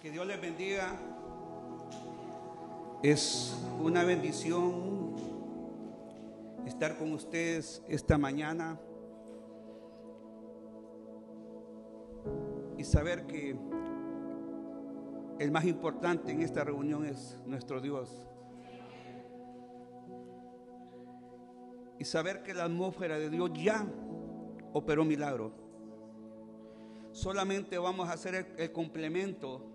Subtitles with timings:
[0.00, 0.96] Que Dios les bendiga.
[3.02, 5.16] Es una bendición
[6.66, 8.78] estar con ustedes esta mañana
[12.76, 13.56] y saber que
[15.40, 18.28] el más importante en esta reunión es nuestro Dios.
[21.98, 23.84] Y saber que la atmósfera de Dios ya
[24.72, 25.50] operó milagro.
[27.10, 29.74] Solamente vamos a hacer el, el complemento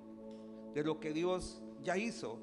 [0.73, 2.39] de lo que Dios ya hizo.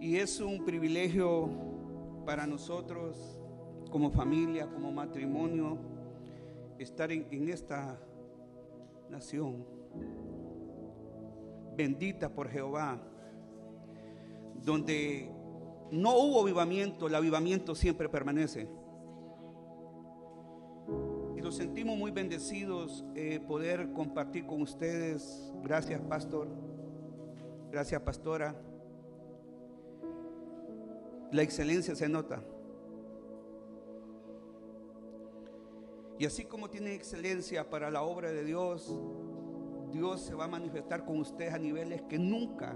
[0.00, 1.48] Y es un privilegio
[2.26, 3.38] para nosotros
[3.90, 5.78] como familia, como matrimonio,
[6.78, 7.98] estar en, esta
[9.08, 9.64] nación
[11.76, 13.00] bendita por Jehová,
[14.64, 15.30] donde
[15.90, 18.68] no hubo avivamiento, el avivamiento siempre permanece.
[21.44, 25.52] Nos sentimos muy bendecidos eh, poder compartir con ustedes.
[25.62, 26.48] Gracias, pastor.
[27.70, 28.56] Gracias, pastora.
[31.30, 32.42] La excelencia se nota.
[36.18, 38.98] Y así como tiene excelencia para la obra de Dios,
[39.92, 42.74] Dios se va a manifestar con ustedes a niveles que nunca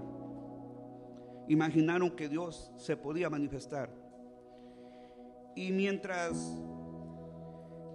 [1.47, 3.89] imaginaron que Dios se podía manifestar.
[5.55, 6.55] Y mientras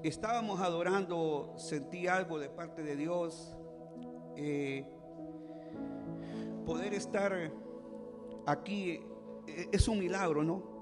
[0.08, 3.56] estábamos adorando, sentí algo de parte de Dios.
[4.36, 4.86] Eh,
[6.66, 7.50] poder estar
[8.47, 9.00] aquí
[9.47, 10.75] eh, es un milagro, ¿no?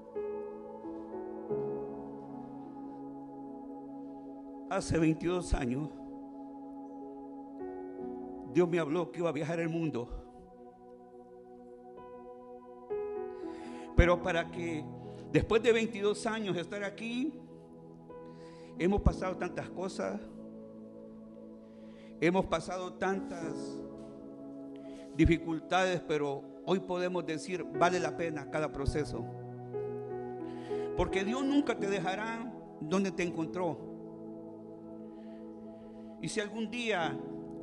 [4.69, 5.89] Hace 22 años,
[8.51, 10.09] Dios me habló que iba a viajar el mundo.
[13.95, 14.83] Pero para que
[15.31, 17.39] después de 22 años estar aquí,
[18.79, 20.19] hemos pasado tantas cosas,
[22.19, 23.53] hemos pasado tantas
[25.15, 29.23] dificultades, pero hoy podemos decir, vale la pena cada proceso.
[30.97, 33.77] Porque Dios nunca te dejará donde te encontró.
[36.21, 37.17] Y si algún día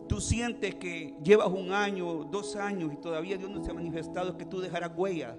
[0.09, 4.31] tú sientes que llevas un año, dos años y todavía Dios no se ha manifestado,
[4.31, 5.37] es que tú dejarás huella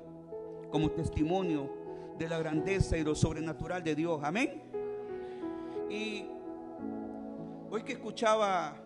[0.72, 1.70] como testimonio
[2.18, 4.22] de la grandeza y lo sobrenatural de Dios.
[4.24, 4.71] Amén.
[5.92, 6.26] Y
[7.70, 8.78] hoy que escuchaba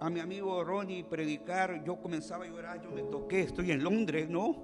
[0.00, 4.30] a mi amigo Ronnie predicar, yo comenzaba a llorar, yo me toqué, estoy en Londres,
[4.30, 4.56] ¿no?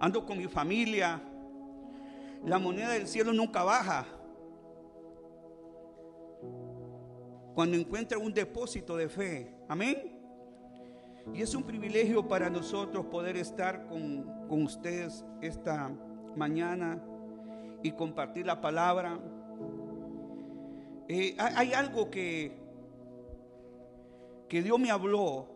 [0.00, 1.22] Ando con mi familia.
[2.44, 4.04] La moneda del cielo nunca baja.
[7.58, 9.52] cuando encuentra un depósito de fe.
[9.68, 10.16] Amén.
[11.34, 15.90] Y es un privilegio para nosotros poder estar con, con ustedes esta
[16.36, 17.02] mañana
[17.82, 19.18] y compartir la palabra.
[21.08, 22.52] Eh, hay, algo que,
[24.48, 25.48] que Dios me habló.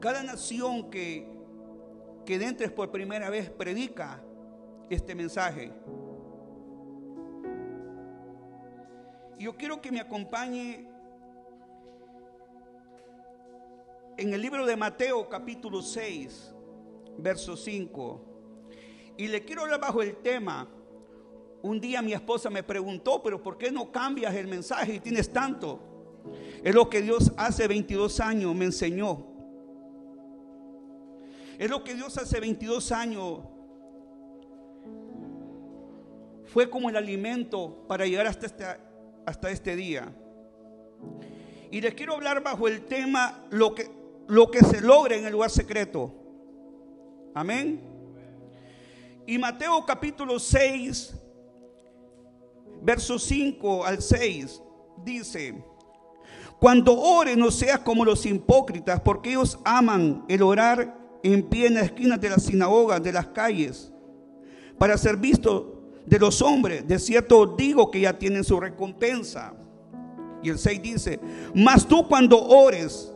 [0.00, 1.28] Cada nación que,
[2.26, 2.38] que
[2.74, 4.20] por primera vez predica
[4.90, 5.72] este mensaje.
[9.42, 10.86] yo quiero que me acompañe
[14.16, 16.54] en el libro de Mateo capítulo 6,
[17.18, 18.24] verso 5.
[19.16, 20.68] Y le quiero hablar bajo el tema.
[21.62, 25.32] Un día mi esposa me preguntó, pero ¿por qué no cambias el mensaje y tienes
[25.32, 25.80] tanto?
[26.62, 29.26] Es lo que Dios hace 22 años me enseñó.
[31.58, 33.40] Es lo que Dios hace 22 años
[36.46, 38.80] fue como el alimento para llegar hasta esta,
[39.24, 40.12] hasta este día.
[41.70, 43.88] Y les quiero hablar bajo el tema lo que,
[44.26, 46.12] lo que se logra en el lugar secreto.
[47.34, 47.80] Amén.
[49.26, 51.14] Y Mateo capítulo 6,
[52.82, 54.62] verso 5 al 6,
[55.04, 55.64] dice,
[56.58, 61.74] cuando ores no seas como los hipócritas, porque ellos aman el orar en pie en
[61.74, 63.92] las esquinas de las sinagogas, de las calles,
[64.78, 65.64] para ser vistos
[66.06, 66.86] de los hombres.
[66.86, 69.54] De cierto digo que ya tienen su recompensa.
[70.42, 71.20] Y el 6 dice,
[71.54, 73.12] mas tú cuando ores,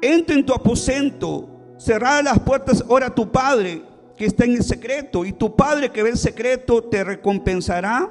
[0.00, 3.82] entra en tu aposento, cerrada las puertas, ora a tu Padre
[4.18, 8.10] que está en el secreto, y tu Padre que ve el secreto te recompensará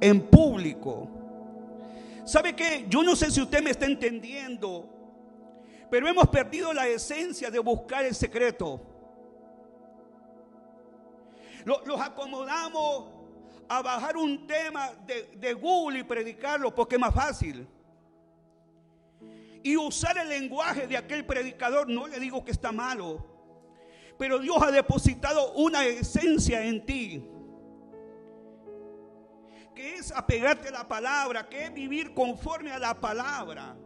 [0.00, 1.06] en público.
[2.24, 2.86] ¿Sabe qué?
[2.88, 4.88] Yo no sé si usted me está entendiendo,
[5.90, 8.80] pero hemos perdido la esencia de buscar el secreto.
[11.66, 13.10] Los acomodamos
[13.68, 17.68] a bajar un tema de, de Google y predicarlo porque es más fácil.
[19.62, 23.26] Y usar el lenguaje de aquel predicador, no le digo que está malo,
[24.18, 27.30] pero Dios ha depositado una esencia en ti
[29.74, 33.76] que es apegarte a la palabra, que es vivir conforme a la palabra.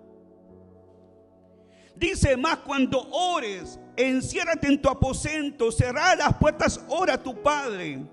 [1.94, 8.04] Dice más cuando ores, enciérrate en tu aposento, cerrar las puertas, ora a tu Padre.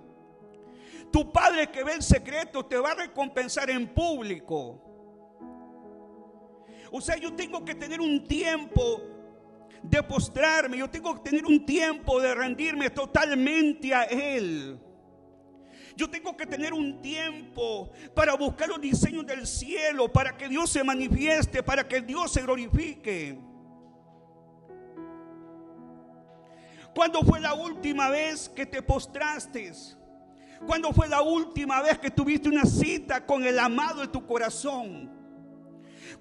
[1.11, 4.90] Tu Padre que ve el secreto te va a recompensar en público.
[6.91, 9.01] O sea, yo tengo que tener un tiempo
[9.81, 14.77] de postrarme, yo tengo que tener un tiempo de rendirme totalmente a Él.
[15.95, 20.69] Yo tengo que tener un tiempo para buscar los diseños del cielo, para que Dios
[20.69, 23.39] se manifieste, para que Dios se glorifique.
[26.93, 29.71] ¿Cuándo fue la última vez que te postraste?
[30.67, 35.10] ¿Cuándo fue la última vez que tuviste una cita con el amado de tu corazón?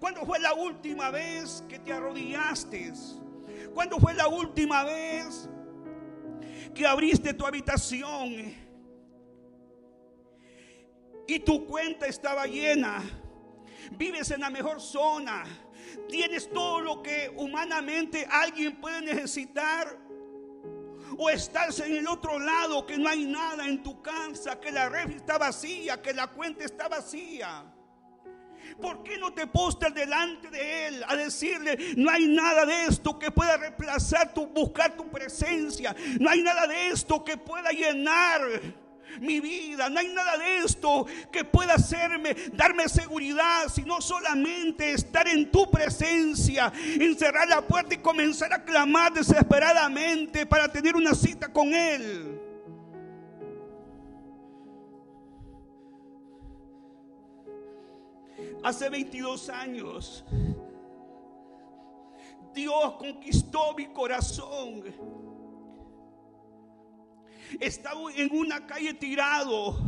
[0.00, 2.90] ¿Cuándo fue la última vez que te arrodillaste?
[3.74, 5.46] ¿Cuándo fue la última vez
[6.74, 8.54] que abriste tu habitación
[11.28, 13.02] y tu cuenta estaba llena?
[13.92, 15.44] Vives en la mejor zona.
[16.08, 19.98] Tienes todo lo que humanamente alguien puede necesitar.
[21.18, 24.88] O estás en el otro lado que no hay nada en tu casa, que la
[24.88, 27.74] red está vacía, que la cuenta está vacía.
[28.80, 33.18] ¿Por qué no te postras delante de Él a decirle, no hay nada de esto
[33.18, 35.94] que pueda reemplazar tu, buscar tu presencia?
[36.18, 38.40] No hay nada de esto que pueda llenar
[39.20, 39.88] mi vida.
[39.88, 45.70] No hay nada de esto que pueda hacerme, darme seguridad, sino solamente estar en tu
[45.70, 52.39] presencia, encerrar la puerta y comenzar a clamar desesperadamente para tener una cita con Él.
[58.62, 60.24] Hace 22 años,
[62.52, 64.84] Dios conquistó mi corazón.
[67.58, 69.78] Estaba en una calle tirado.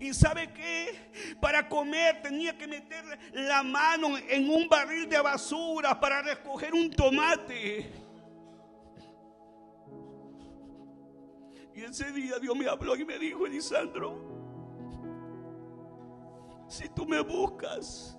[0.00, 5.98] Y sabe que para comer tenía que meter la mano en un barril de basura
[5.98, 7.92] para recoger un tomate.
[11.74, 14.45] Y ese día Dios me habló y me dijo, Elisandro,
[16.68, 18.16] si tú me buscas,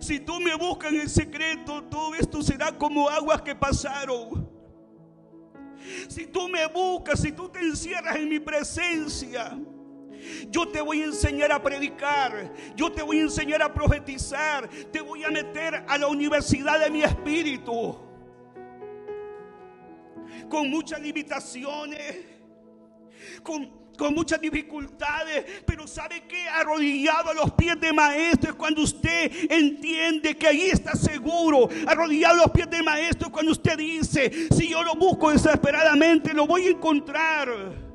[0.00, 4.48] si tú me buscas en el secreto, todo esto será como aguas que pasaron.
[6.08, 9.56] Si tú me buscas, si tú te encierras en mi presencia,
[10.50, 15.00] yo te voy a enseñar a predicar, yo te voy a enseñar a profetizar, te
[15.00, 17.96] voy a meter a la universidad de mi espíritu.
[20.48, 22.24] Con muchas limitaciones,
[23.42, 28.82] con con muchas dificultades, pero sabe que arrodillado a los pies de maestro es cuando
[28.82, 31.68] usted entiende que ahí está seguro.
[31.86, 36.32] Arrodillado a los pies de maestro es cuando usted dice, si yo lo busco desesperadamente,
[36.32, 37.85] lo voy a encontrar.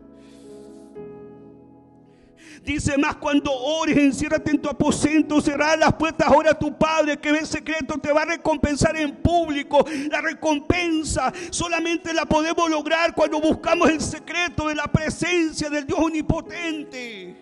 [2.63, 7.17] Dice más cuando ores, enciérrate en tu aposento, cerrar las puertas, ora a tu Padre
[7.17, 9.83] que ve secreto, te va a recompensar en público.
[10.11, 15.97] La recompensa solamente la podemos lograr cuando buscamos el secreto de la presencia del Dios
[15.99, 17.35] omnipotente.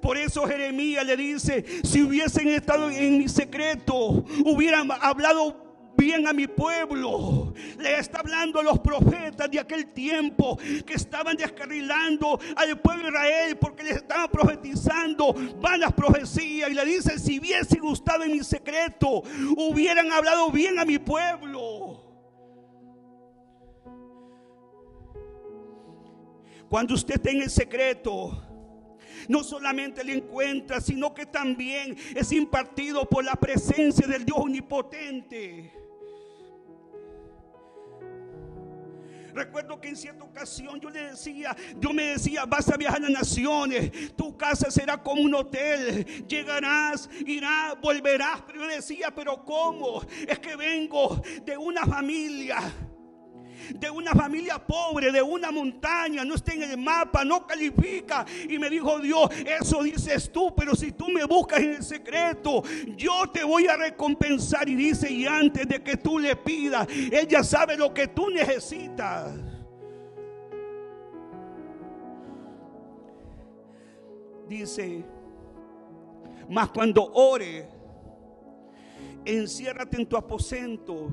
[0.00, 5.65] Por eso Jeremías le dice, si hubiesen estado en mi secreto, hubieran hablado
[6.06, 7.52] bien a mi pueblo.
[7.78, 13.08] Le está hablando a los profetas de aquel tiempo que estaban descarrilando al pueblo de
[13.08, 16.70] Israel porque les estaban profetizando vanas profecías.
[16.70, 19.22] Y le dice, si hubiesen gustado en mi secreto,
[19.56, 22.04] hubieran hablado bien a mi pueblo.
[26.68, 28.42] Cuando usted esté en el secreto,
[29.28, 35.85] no solamente le encuentra, sino que también es impartido por la presencia del Dios omnipotente.
[39.36, 43.08] Recuerdo que en cierta ocasión yo le decía, yo me decía, vas a viajar a
[43.10, 48.40] naciones, tu casa será como un hotel, llegarás, irás, volverás.
[48.46, 50.00] Pero yo decía, pero ¿cómo?
[50.26, 52.56] Es que vengo de una familia
[53.74, 58.24] de una familia pobre, de una montaña, no está en el mapa, no califica.
[58.48, 62.62] Y me dijo Dios, eso dices tú, pero si tú me buscas en el secreto,
[62.96, 64.68] yo te voy a recompensar.
[64.68, 69.34] Y dice, y antes de que tú le pidas, ella sabe lo que tú necesitas.
[74.48, 75.04] Dice,
[76.48, 77.68] mas cuando ore,
[79.24, 81.12] enciérrate en tu aposento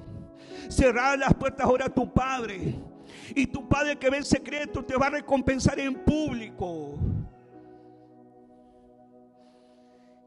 [0.69, 2.75] Cerrar las puertas ahora a tu Padre.
[3.35, 6.97] Y tu Padre que ve el secreto te va a recompensar en público.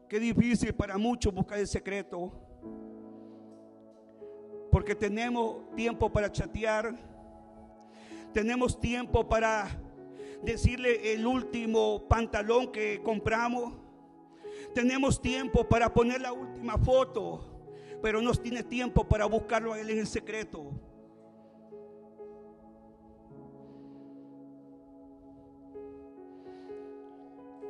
[0.07, 2.31] Qué difícil para muchos buscar el secreto.
[4.71, 6.95] Porque tenemos tiempo para chatear.
[8.33, 9.67] Tenemos tiempo para
[10.43, 13.73] decirle el último pantalón que compramos.
[14.73, 17.56] Tenemos tiempo para poner la última foto,
[18.01, 20.71] pero no tiene tiempo para buscarlo a Él en el secreto.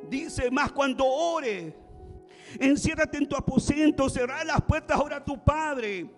[0.08, 1.74] Dice más cuando ore,
[2.58, 6.10] enciérrate en tu aposento, cerrar las puertas ahora a tu Padre.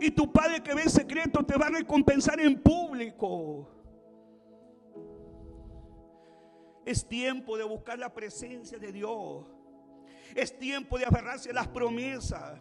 [0.00, 3.66] Y tu Padre que ve en secreto te va a recompensar en público.
[6.84, 9.46] Es tiempo de buscar la presencia de Dios.
[10.34, 12.60] Es tiempo de aferrarse a las promesas.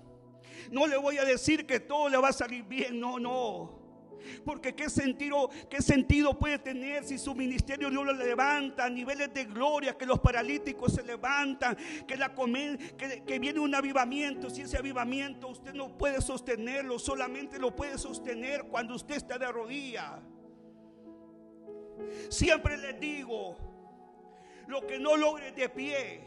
[0.72, 3.80] No le voy a decir que todo le va a salir bien, no, no.
[4.44, 9.34] Porque qué sentido, qué sentido puede tener si su ministerio Dios lo levanta a niveles
[9.34, 12.34] de gloria, que los paralíticos se levantan, que, la
[12.98, 14.50] que, que viene un avivamiento.
[14.50, 19.51] Si ese avivamiento usted no puede sostenerlo, solamente lo puede sostener cuando usted está de
[19.51, 20.20] rodillas.
[22.30, 23.58] Siempre les digo,
[24.68, 26.22] lo que no logres de pie,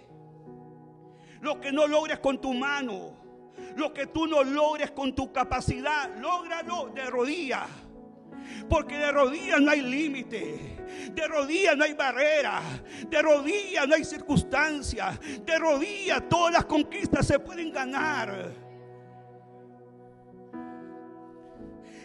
[1.40, 3.21] lo que no logres con tu mano,
[3.76, 7.68] lo que tú no logres con tu capacidad, lógralo de rodillas.
[8.68, 10.76] Porque de rodillas no hay límite.
[11.12, 12.60] De rodillas no hay barrera.
[13.08, 15.18] De rodillas no hay circunstancia.
[15.44, 18.52] De rodillas todas las conquistas se pueden ganar.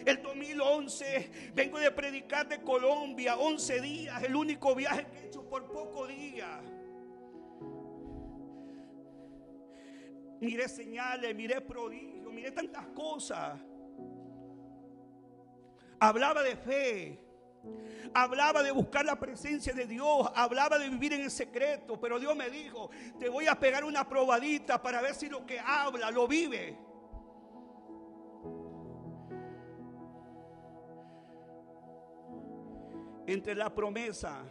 [0.04, 5.46] El 2011 vengo de predicar de Colombia, 11 días, el único viaje que he hecho
[5.46, 6.62] por poco día.
[10.40, 13.58] Miré señales, miré prodigios, miré tantas cosas.
[16.00, 17.24] Hablaba de fe.
[18.14, 22.34] Hablaba de buscar la presencia de Dios, hablaba de vivir en el secreto, pero Dios
[22.34, 26.26] me dijo, te voy a pegar una probadita para ver si lo que habla lo
[26.26, 26.78] vive.
[33.26, 34.42] Entre la promesa,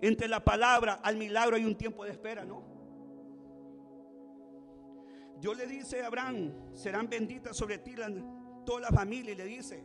[0.00, 2.77] entre la palabra al milagro hay un tiempo de espera, ¿no?
[5.40, 7.94] Dios le dice a Abraham, serán benditas sobre ti
[8.64, 9.84] toda la familia, y le dice.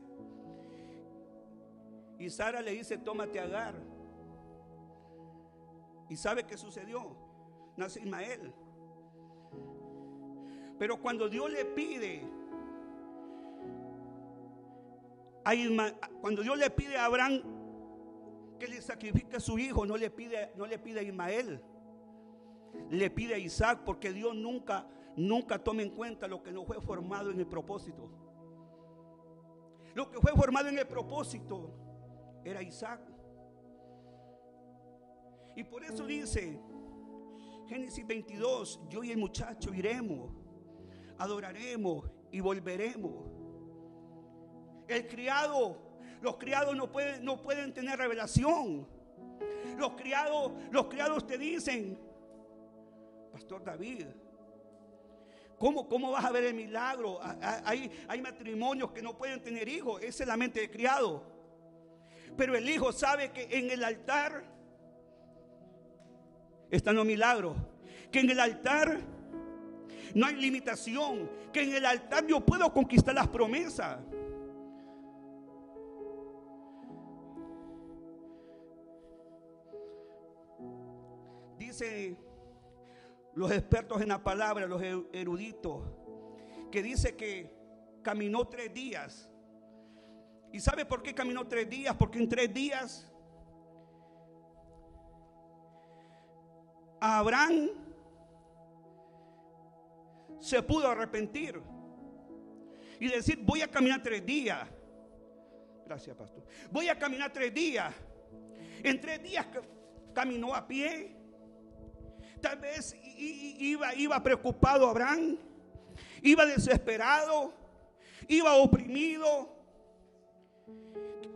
[2.18, 3.76] Y Sara le dice, tómate a Agar.
[6.10, 7.16] ¿Y sabe qué sucedió?
[7.78, 8.54] Nace Ismael.
[10.80, 12.24] Pero cuando Dios le pide,
[16.22, 17.42] cuando Dios le pide a Abraham
[18.60, 21.62] que le sacrifique a su hijo, no le pide, no le pide a Ismael,
[22.90, 26.80] le pide a Isaac, porque Dios nunca nunca tome en cuenta lo que no fue
[26.82, 28.10] formado en el propósito.
[29.94, 31.72] Lo que fue formado en el propósito
[32.44, 33.02] era Isaac.
[35.56, 36.60] Y por eso dice
[37.68, 40.32] Génesis 22, yo y el muchacho iremos,
[41.18, 43.30] adoraremos y volveremos.
[44.88, 45.78] El criado,
[46.22, 48.88] los criados no pueden, no pueden tener revelación.
[49.78, 52.00] Los criados, los criados te dicen,
[53.32, 54.06] Pastor David,
[55.64, 57.22] ¿Cómo, vas a ver el milagro?
[57.64, 60.02] Hay, hay matrimonios que no pueden tener hijos.
[60.02, 61.24] Esa es la mente de criado.
[62.36, 64.44] Pero el hijo sabe que en el altar
[66.70, 67.56] están los milagros.
[68.12, 69.00] Que en el altar
[70.14, 71.32] no hay limitación.
[71.54, 74.00] Que en el altar yo puedo conquistar las promesas.
[81.58, 82.18] Dice
[83.36, 85.84] los expertos en la palabra, los eruditos,
[86.72, 87.52] que dice que
[88.02, 89.30] caminó tres días.
[90.52, 91.96] ¿Y sabe por qué caminó tres días?
[91.96, 93.10] Porque en tres días
[97.00, 97.70] Abraham
[100.40, 101.62] se pudo arrepentir
[103.00, 104.68] y decir, voy a caminar tres días.
[105.86, 106.46] Gracias, pastor.
[106.72, 107.94] Voy a caminar tres días.
[108.84, 109.46] En tres días
[110.14, 111.16] caminó a pie,
[112.44, 115.38] Tal vez iba, iba preocupado Abraham,
[116.22, 117.54] iba desesperado,
[118.28, 119.48] iba oprimido.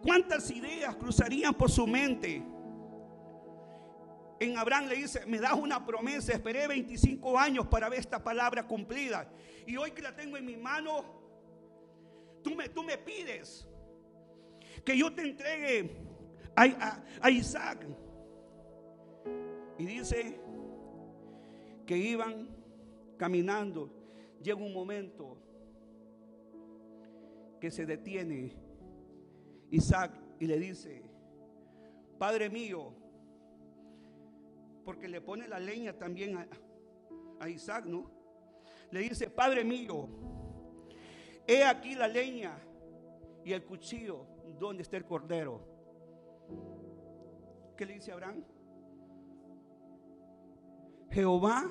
[0.04, 2.44] ¿Cuántas ideas cruzarían por su mente?
[4.42, 8.68] En Abraham le dice, me das una promesa, esperé 25 años para ver esta palabra
[8.68, 9.30] cumplida.
[9.66, 11.06] Y hoy que la tengo en mi mano,
[12.44, 13.66] tú me, tú me pides
[14.84, 15.90] que yo te entregue
[16.54, 17.88] a Isaac.
[19.80, 20.47] Y dice,
[21.88, 22.50] que iban
[23.18, 23.90] caminando,
[24.44, 25.38] llega un momento
[27.60, 28.52] que se detiene
[29.72, 31.02] Isaac y le dice,
[32.20, 32.94] Padre mío,
[34.84, 36.38] porque le pone la leña también
[37.40, 38.12] a, Isaac, ¿no?
[38.92, 40.10] Le dice, Padre mío,
[41.48, 42.58] he aquí la leña
[43.46, 44.26] y el cuchillo,
[44.60, 45.62] ¿dónde está el cordero?
[47.78, 48.44] ¿Qué le dice Abraham?
[51.12, 51.66] Jehová,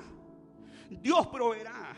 [0.89, 1.95] Dios proveerá.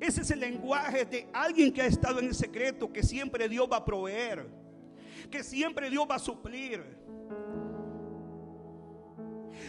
[0.00, 3.68] Ese es el lenguaje de alguien que ha estado en el secreto, que siempre Dios
[3.70, 4.48] va a proveer,
[5.30, 6.84] que siempre Dios va a suplir.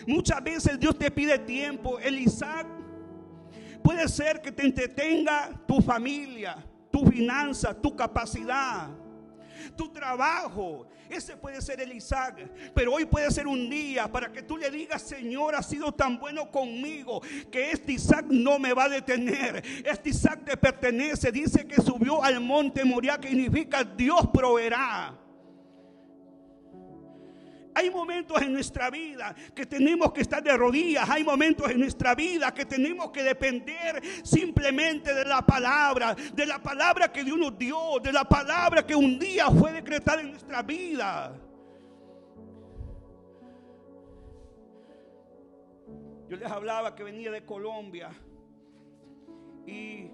[0.06, 2.00] Muchas veces Dios te pide tiempo.
[2.00, 2.68] El Isaac
[3.84, 8.90] puede ser que te entretenga tu familia, tu finanza, tu capacidad
[9.76, 10.88] tu trabajo.
[11.10, 12.50] Ese puede ser el Isaac.
[12.74, 16.20] Pero hoy puede ser un día para que tú le digas, Señor, ha sido tan
[16.20, 17.22] bueno conmigo
[17.52, 19.64] que este Isaac no me va a detener.
[19.86, 21.32] Este Isaac te pertenece.
[21.32, 25.18] Dice que subió al monte Moria, que significa Dios proveerá.
[27.80, 31.10] Hay momentos en nuestra vida que tenemos que estar de rodillas.
[31.10, 36.62] Hay momentos en nuestra vida que tenemos que depender simplemente de la palabra, de la
[36.62, 40.62] palabra que Dios nos dio, de la palabra que un día fue decretada en nuestra
[40.62, 41.40] vida.
[46.28, 48.10] Yo les hablaba que venía de Colombia
[49.66, 50.12] y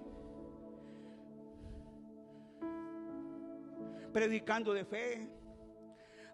[4.12, 5.35] predicando de fe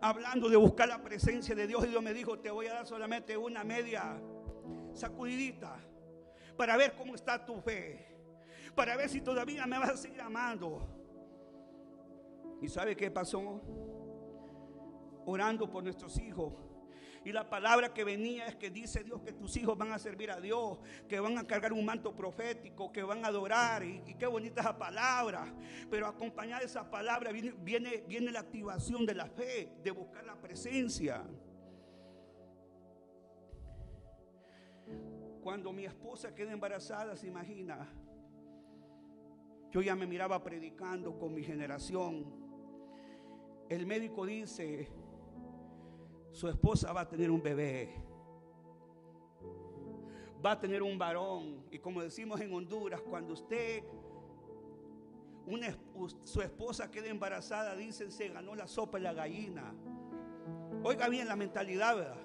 [0.03, 2.87] hablando de buscar la presencia de Dios y Dios me dijo, te voy a dar
[2.87, 4.21] solamente una media
[4.93, 5.79] sacudidita
[6.57, 8.05] para ver cómo está tu fe,
[8.75, 10.89] para ver si todavía me vas a seguir amando.
[12.61, 13.61] ¿Y sabe qué pasó?
[15.25, 16.53] Orando por nuestros hijos
[17.25, 20.31] y la palabra que venía es que dice Dios que tus hijos van a servir
[20.31, 23.85] a Dios, que van a cargar un manto profético, que van a adorar.
[23.85, 25.55] Y, qué bonita esa palabra.
[25.89, 30.35] Pero acompañada esa palabra viene, viene, viene la activación de la fe, de buscar la
[30.41, 31.23] presencia.
[35.43, 37.89] Cuando mi esposa queda embarazada, se imagina,
[39.71, 42.43] yo ya me miraba predicando con mi generación.
[43.69, 44.89] El médico dice,
[46.33, 47.95] su esposa va a tener un bebé.
[50.45, 51.65] Va a tener un varón.
[51.71, 53.85] Y como decimos en Honduras, cuando usted,
[56.25, 59.75] su esposa queda embarazada, dicen, se ganó la sopa y la gallina.
[60.83, 62.17] Oiga bien la mentalidad, ¿verdad?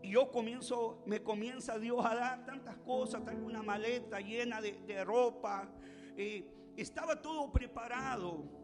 [0.00, 4.72] Y yo comienzo, me comienza Dios a dar tantas cosas, traigo una maleta llena de,
[4.86, 5.68] de ropa.
[6.16, 6.44] Y
[6.76, 8.61] estaba todo preparado.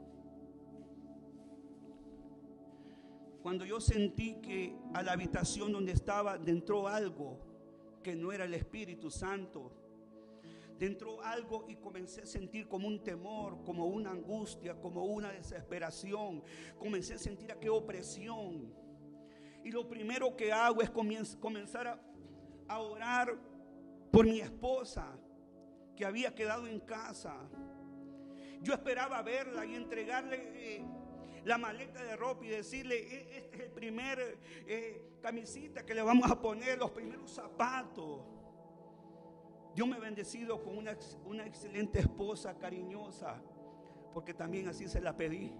[3.43, 7.39] Cuando yo sentí que a la habitación donde estaba entró algo
[8.03, 9.73] que no era el Espíritu Santo,
[10.87, 16.43] entró algo y comencé a sentir como un temor, como una angustia, como una desesperación.
[16.79, 18.73] Comencé a sentir aquella opresión.
[19.65, 22.01] Y lo primero que hago es comenzar
[22.69, 23.37] a, orar
[24.13, 25.19] por mi esposa
[25.97, 27.35] que había quedado en casa.
[28.61, 30.85] Yo esperaba verla y entregarle eh,
[31.45, 36.03] la maleta de ropa y decirle, e-, este es el primer eh, camisita que le
[36.03, 38.23] vamos a poner, los primeros zapatos.
[39.75, 43.41] Yo me he bendecido con una, una excelente esposa cariñosa,
[44.13, 45.53] porque también así se la pedí.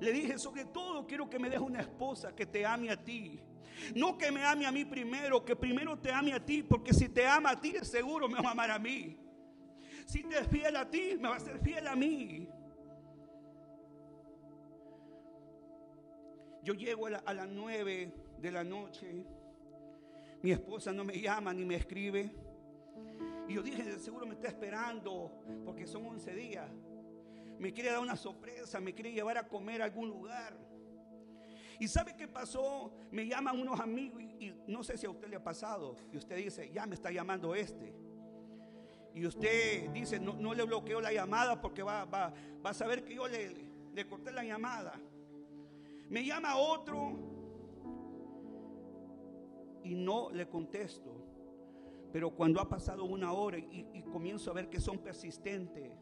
[0.00, 3.40] Le dije, sobre todo quiero que me deje una esposa que te ame a ti.
[3.94, 7.08] No que me ame a mí primero, que primero te ame a ti, porque si
[7.08, 9.18] te ama a ti, seguro me va a amar a mí.
[10.06, 12.48] Si te es fiel a ti, me va a ser fiel a mí.
[16.66, 19.24] Yo llego a, las nueve de la noche.
[20.42, 22.28] Mi esposa no me llama ni me escribe.
[23.46, 25.30] Y yo dije, seguro me está esperando
[25.64, 26.68] porque son 11 días.
[27.60, 30.58] Me quiere dar una sorpresa, me quiere llevar a comer a algún lugar.
[31.78, 32.92] ¿Y sabe qué pasó?
[33.12, 35.94] Me llaman unos amigos y, no sé si a usted le ha pasado.
[36.12, 37.94] Y usted dice, ya me está llamando este.
[39.14, 43.14] Y usted dice, no, le bloqueo la llamada porque va, va, va a saber que
[43.14, 43.54] yo le,
[43.94, 45.00] le corté la llamada.
[46.08, 47.12] Me llama otro
[49.82, 51.26] y no le contesto.
[52.12, 55.92] Pero cuando ha pasado una hora y, comienzo a ver que son persistentes,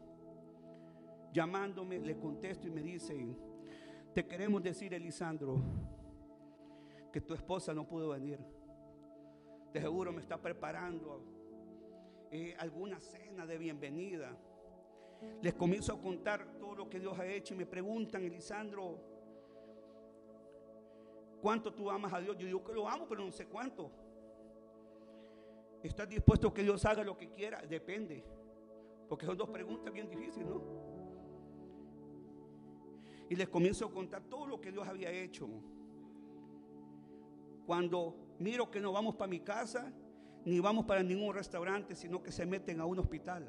[1.33, 3.37] llamándome, le contesto y me dicen,
[4.13, 5.61] te queremos decir, Elisandro,
[7.11, 8.39] que tu esposa no pudo venir.
[9.73, 11.21] De seguro me está preparando
[12.31, 14.37] eh, alguna cena de bienvenida.
[15.41, 19.14] Les comienzo a contar todo lo que Dios ha hecho y me preguntan, Elisandro,
[21.45, 22.35] ¿Cuánto tú amas a Dios?
[22.39, 23.91] Yo digo que lo amo, pero no sé cuánto.
[25.83, 27.61] ¿Estás dispuesto a que Dios haga lo que quiera?
[27.61, 28.25] Depende.
[29.07, 30.63] Porque son dos preguntas bien difíciles, ¿no?
[33.29, 35.47] Y les comienzo a contar todo lo que Dios había hecho.
[37.67, 39.93] Cuando miro que no vamos para mi casa,
[40.45, 43.45] ni vamos para ningún restaurante, sino que se meten a un hospital.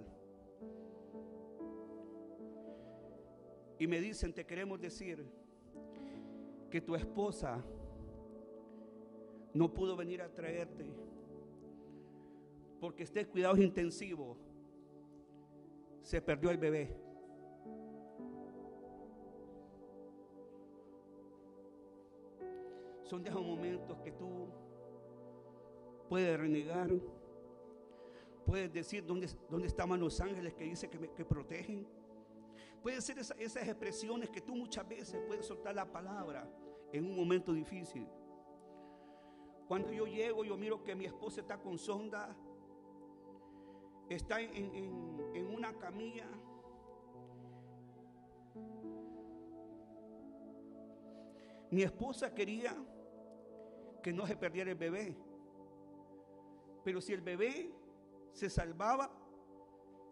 [3.79, 5.27] Y me dicen, te queremos decir
[6.71, 7.65] que tu esposa
[9.57, 10.85] no pudo venir a traerte
[12.81, 14.37] porque esté cuidados intensivos,
[16.03, 16.95] se perdió el bebé.
[23.03, 24.49] Son esos momentos que tú
[26.09, 26.91] puedes renegar,
[28.45, 31.87] puedes decir dónde, dónde estaban los ángeles que dice que, que protegen.
[32.83, 36.49] Puede ser esas expresiones que tú muchas veces puedes soltar la palabra
[36.93, 38.07] en un momento difícil.
[39.69, 42.37] Cuando yo llego, yo miro que mi esposa está con sonda,
[44.09, 44.75] está en,
[45.35, 46.29] en una camilla.
[51.71, 52.77] Mi esposa quería
[54.03, 55.17] que no se perdiera el bebé.
[56.85, 57.75] Pero si el bebé
[58.33, 59.11] se salvaba,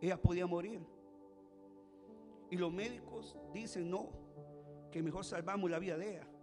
[0.01, 0.81] ella podía morir.
[2.51, 4.09] Y los médicos dicen no,
[4.91, 6.34] que mejor salvamos la vida de ella.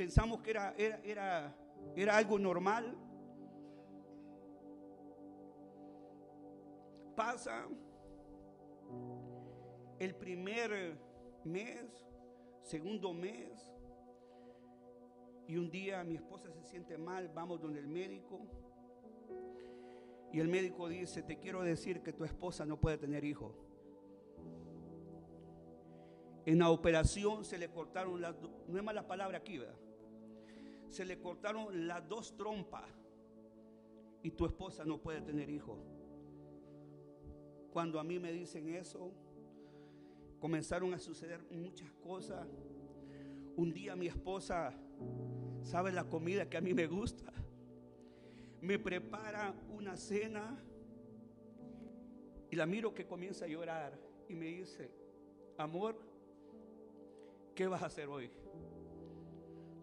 [0.00, 1.54] Pensamos que era, era, era,
[1.94, 2.96] era algo normal.
[7.14, 7.68] Pasa
[9.98, 10.96] el primer
[11.44, 11.84] mes,
[12.62, 13.70] segundo mes,
[15.46, 18.40] y un día mi esposa se siente mal, vamos donde el médico.
[20.32, 23.54] Y el médico dice, te quiero decir que tu esposa no puede tener hijo.
[26.46, 28.34] En la operación se le cortaron las,
[28.66, 29.76] no es mala palabra aquí, ¿verdad?
[30.90, 32.84] Se le cortaron las dos trompas
[34.22, 35.78] y tu esposa no puede tener hijo.
[37.72, 39.12] Cuando a mí me dicen eso,
[40.38, 42.46] comenzaron a suceder muchas cosas.
[43.56, 44.76] Un día mi esposa
[45.62, 47.32] ¿Sabe la comida que a mí me gusta?
[48.60, 50.58] Me prepara una cena
[52.50, 53.98] y la miro que comienza a llorar
[54.28, 54.90] y me dice,
[55.56, 55.98] amor,
[57.54, 58.30] ¿qué vas a hacer hoy?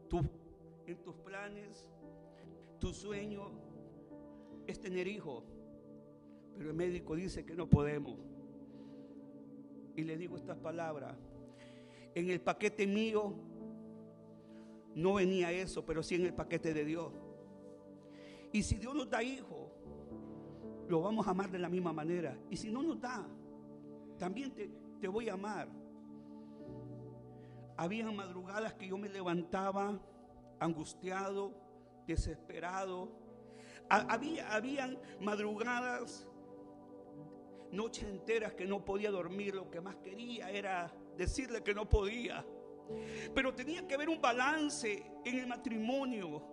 [0.10, 0.22] Tú,
[0.88, 1.86] en tus planes,
[2.80, 3.52] tu sueño
[4.66, 5.44] es tener hijos,
[6.58, 8.18] pero el médico dice que no podemos.
[9.96, 11.16] Y le digo estas palabras,
[12.16, 13.34] en el paquete mío
[14.96, 17.12] no venía eso, pero sí en el paquete de Dios.
[18.54, 19.72] Y si Dios nos da hijo,
[20.88, 22.40] lo vamos a amar de la misma manera.
[22.50, 23.28] Y si no nos da,
[24.18, 24.72] también te,
[25.02, 25.68] te voy a amar.
[27.76, 30.00] Habían madrugadas que yo me levantaba
[30.60, 31.54] angustiado,
[32.06, 33.12] desesperado.
[33.90, 36.28] Había, habían madrugadas,
[37.72, 39.56] noches enteras que no podía dormir.
[39.56, 42.46] Lo que más quería era decirle que no podía.
[43.34, 46.44] Pero tenía que haber un balance en el matrimonio.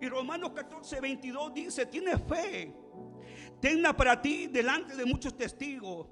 [0.00, 2.74] Y Romanos 14, 22 dice, tienes fe,
[3.60, 6.08] tenla para ti delante de muchos testigos.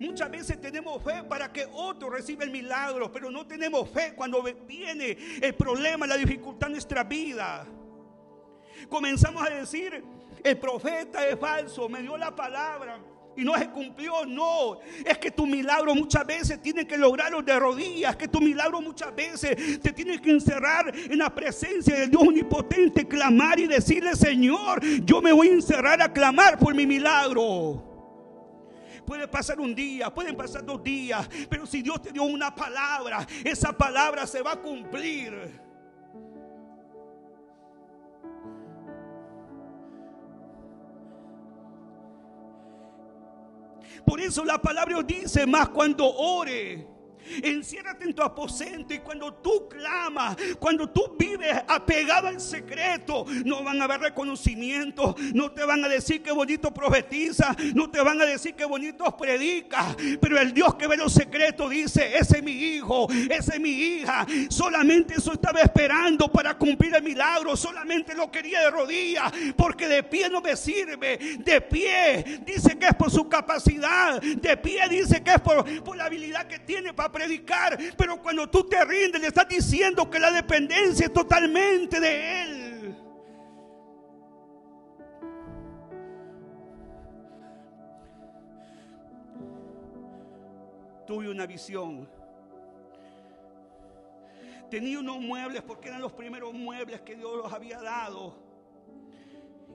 [0.00, 4.42] Muchas veces tenemos fe para que otro reciba el milagro, pero no tenemos fe cuando
[4.42, 7.66] viene el problema, la dificultad en nuestra vida.
[8.88, 10.04] Comenzamos a decir,
[10.44, 13.00] el profeta es falso, me dio la palabra,
[13.38, 14.26] y no se cumplió.
[14.26, 18.80] No, es que tu milagro muchas veces tiene que lograrlo de rodillas, que tu milagro
[18.80, 24.14] muchas veces te tiene que encerrar en la presencia del Dios omnipotente, clamar y decirle,
[24.16, 27.97] Señor, yo me voy a encerrar a clamar por mi milagro.
[29.08, 33.26] Puede pasar un día, pueden pasar dos días, pero si Dios te dio una palabra,
[33.42, 35.58] esa palabra se va a cumplir.
[44.04, 46.86] Por eso la palabra dice más cuando ore
[47.42, 53.62] Enciérrate en tu aposento y cuando tú clamas, cuando tú vives apegado al secreto, no
[53.62, 58.20] van a haber reconocimiento, no te van a decir que bonito profetiza, no te van
[58.20, 62.42] a decir que bonito predica, pero el Dios que ve los secretos dice, ese es
[62.42, 68.14] mi hijo, ese es mi hija, solamente eso estaba esperando para cumplir el milagro, solamente
[68.14, 72.94] lo quería de rodillas, porque de pie no me sirve, de pie dice que es
[72.94, 77.10] por su capacidad, de pie dice que es por, por la habilidad que tiene para
[77.18, 82.42] predicar, pero cuando tú te rindes le estás diciendo que la dependencia es totalmente de
[82.42, 82.96] Él.
[91.06, 92.08] Tuve una visión.
[94.70, 98.36] Tenía unos muebles porque eran los primeros muebles que Dios los había dado.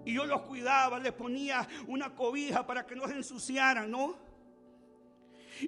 [0.06, 4.15] Y yo los cuidaba, les ponía una cobija para que no se ensuciaran, ¿no?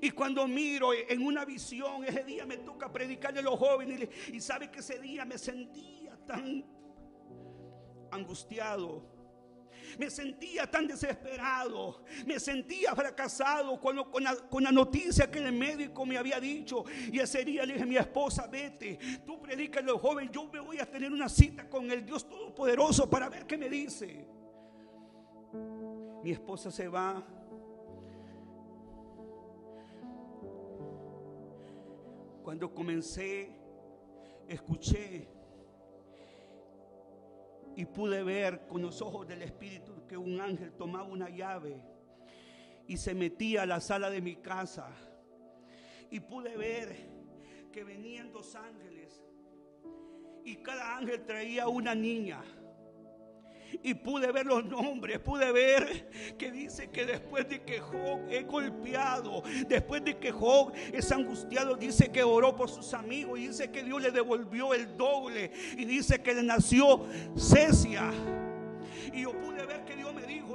[0.02, 4.40] Y cuando miro en una visión, ese día me toca predicarle a los jóvenes y
[4.40, 6.66] sabe que ese día me sentía tan
[8.12, 9.16] angustiado.
[10.00, 16.40] Me sentía tan desesperado, me sentía fracasado con, la, noticia que el médico me había
[16.40, 16.84] dicho.
[17.12, 20.60] Y ese día le dije mi esposa, vete, tú predicas a los jóvenes, yo me
[20.60, 24.26] voy a tener una cita con el Dios Todopoderoso para ver qué me dice.
[26.24, 27.24] Mi esposa se va.
[32.46, 33.50] Cuando comencé,
[34.48, 35.28] escuché
[37.76, 41.82] y pude ver con los ojos del Espíritu que un ángel tomaba una llave
[42.86, 44.92] y se metía a la sala de mi casa.
[46.12, 46.96] Y pude ver
[47.74, 49.26] que venían dos ángeles
[50.44, 52.44] y cada ángel traía una niña
[53.84, 58.46] y pude ver los nombres, pude ver que dice que después de que Job es
[58.46, 63.72] golpeado, después de que Job es angustiado, dice que oró por sus amigos y dice
[63.72, 67.06] que Dios le devolvió el doble y dice que le nació
[67.38, 68.12] Cecia.
[69.14, 69.75] Y yo pude ver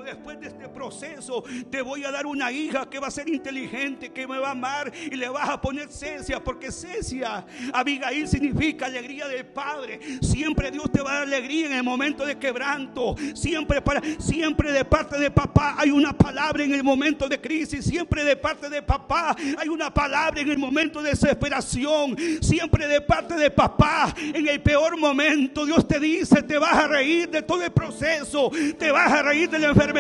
[0.03, 4.13] después de este proceso, te voy a dar una hija que va a ser inteligente,
[4.13, 8.87] que me va a amar y le vas a poner Cecia, porque Cecia, Abigail significa
[8.87, 10.01] alegría del Padre.
[10.21, 13.15] Siempre Dios te va a dar alegría en el momento de quebranto.
[13.35, 17.85] Siempre, para, siempre de parte de papá hay una palabra en el momento de crisis.
[17.85, 22.17] Siempre de parte de papá hay una palabra en el momento de desesperación.
[22.41, 26.89] Siempre de parte de papá en el peor momento Dios te dice, te vas a
[26.89, 28.51] reír de todo el proceso.
[28.79, 30.00] Te vas a reír de la enfermedad,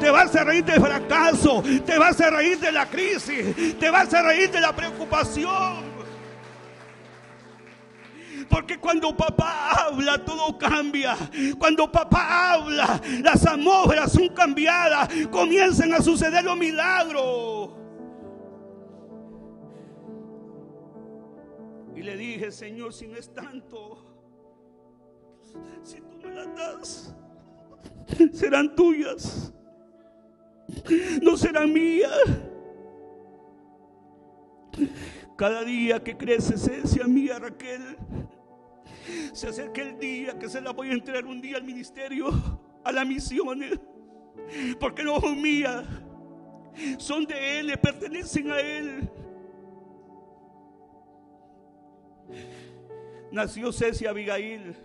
[0.00, 4.12] te vas a reír del fracaso, te vas a reír de la crisis, te vas
[4.14, 5.94] a reír de la preocupación.
[8.48, 11.16] Porque cuando papá habla, todo cambia.
[11.58, 15.08] Cuando papá habla, las atmósferas son cambiadas.
[15.30, 17.70] Comienzan a suceder los milagros.
[21.96, 24.04] Y le dije, Señor, si no es tanto,
[25.82, 27.14] si tú me la das,
[28.32, 29.52] serán tuyas,
[31.22, 32.10] no serán mías.
[35.36, 37.96] Cada día que crece esencia mía, Raquel,
[39.32, 42.30] se acerca el día que se la voy a entregar un día al ministerio,
[42.84, 43.60] a la misión,
[44.78, 45.84] porque no son mías,
[46.98, 49.08] son de Él, pertenecen a Él.
[53.32, 54.76] Nació Cecia Abigail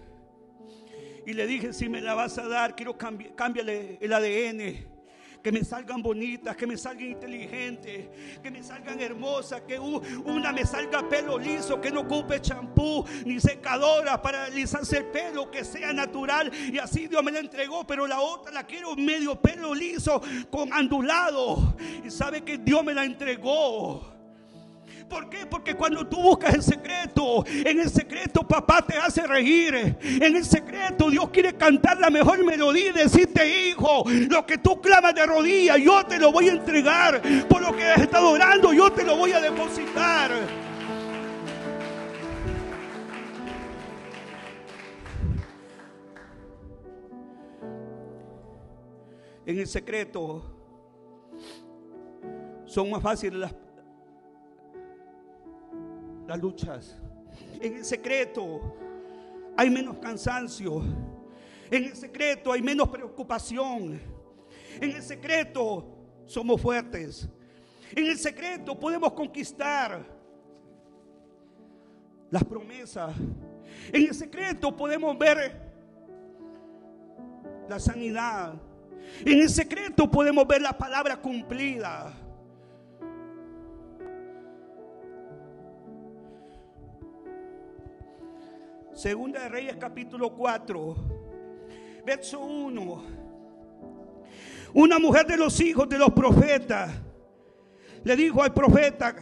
[1.29, 4.97] y le dije, si me la vas a dar, quiero cambiarle el ADN.
[5.43, 8.07] Que me salgan bonitas, que me salgan inteligentes,
[8.41, 13.39] que me salgan hermosas, que una me salga pelo liso, que no ocupe champú ni
[13.39, 16.51] secadora para alisarse el pelo, que sea natural.
[16.73, 20.73] Y así Dios me la entregó, pero la otra la quiero medio pelo liso, con
[20.73, 21.77] andulado.
[22.03, 24.18] Y sabe que Dios me la entregó
[25.09, 25.47] ¿Por qué?
[25.47, 29.97] Porque cuando tú buscas el secreto, en el secreto papá te hace reír.
[30.01, 34.79] En el secreto Dios quiere cantar la mejor melodía y decirte, hijo, lo que tú
[34.79, 37.21] clamas de rodillas, yo te lo voy a entregar.
[37.47, 40.31] Por lo que has estado orando, yo te lo voy a depositar.
[49.43, 50.43] En el secreto
[52.65, 53.53] son más fáciles las
[56.29, 56.95] las luchas.
[57.59, 58.75] En el secreto
[59.57, 60.81] hay menos cansancio.
[61.71, 63.99] En el secreto hay menos preocupación.
[64.79, 65.85] En el secreto
[66.25, 67.27] somos fuertes.
[67.95, 70.05] En el secreto podemos conquistar
[72.29, 73.15] las promesas.
[73.91, 75.59] En el secreto podemos ver
[77.67, 78.53] la sanidad.
[79.25, 82.13] En el secreto podemos ver la palabra cumplida.
[88.99, 90.95] Segunda de Reyes capítulo 4,
[92.05, 93.03] verso 1.
[94.73, 96.91] Una mujer de los hijos de los profetas
[98.03, 99.15] le dijo al profeta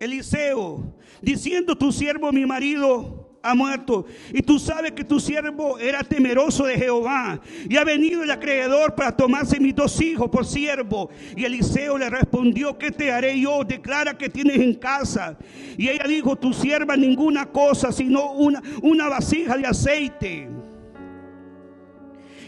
[0.00, 4.06] Eliseo, diciendo tu siervo mi marido ha muerto.
[4.32, 7.40] Y tú sabes que tu siervo era temeroso de Jehová.
[7.68, 11.10] Y ha venido el acreedor para tomarse mis dos hijos por siervo.
[11.36, 13.64] Y Eliseo le respondió, ¿qué te haré yo?
[13.64, 15.36] Declara que tienes en casa.
[15.76, 20.48] Y ella dijo, tu sierva ninguna cosa, sino una, una vasija de aceite.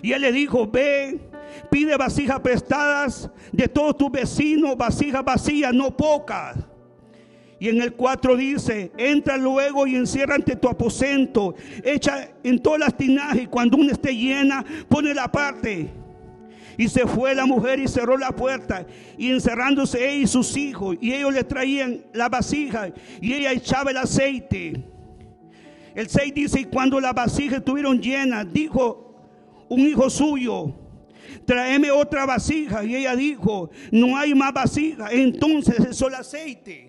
[0.03, 1.19] Y él le dijo, ve,
[1.71, 6.57] pide vasijas prestadas de todos tus vecinos, vasijas vacías, no pocas
[7.61, 12.79] y en el 4 dice, entra luego y encierra ante tu aposento, echa en todas
[12.79, 15.91] las tinajas y cuando una esté llena, pone la parte.
[16.77, 18.87] Y se fue la mujer y cerró la puerta.
[19.17, 20.97] Y encerrándose ella y sus hijos.
[21.01, 22.93] Y ellos le traían la vasija.
[23.21, 24.85] Y ella echaba el aceite.
[25.97, 29.17] El 6 dice, y cuando las vasijas estuvieron llenas, dijo
[29.69, 30.73] un hijo suyo,
[31.45, 32.85] tráeme otra vasija.
[32.85, 35.09] Y ella dijo, no hay más vasija.
[35.11, 36.88] Entonces es el aceite.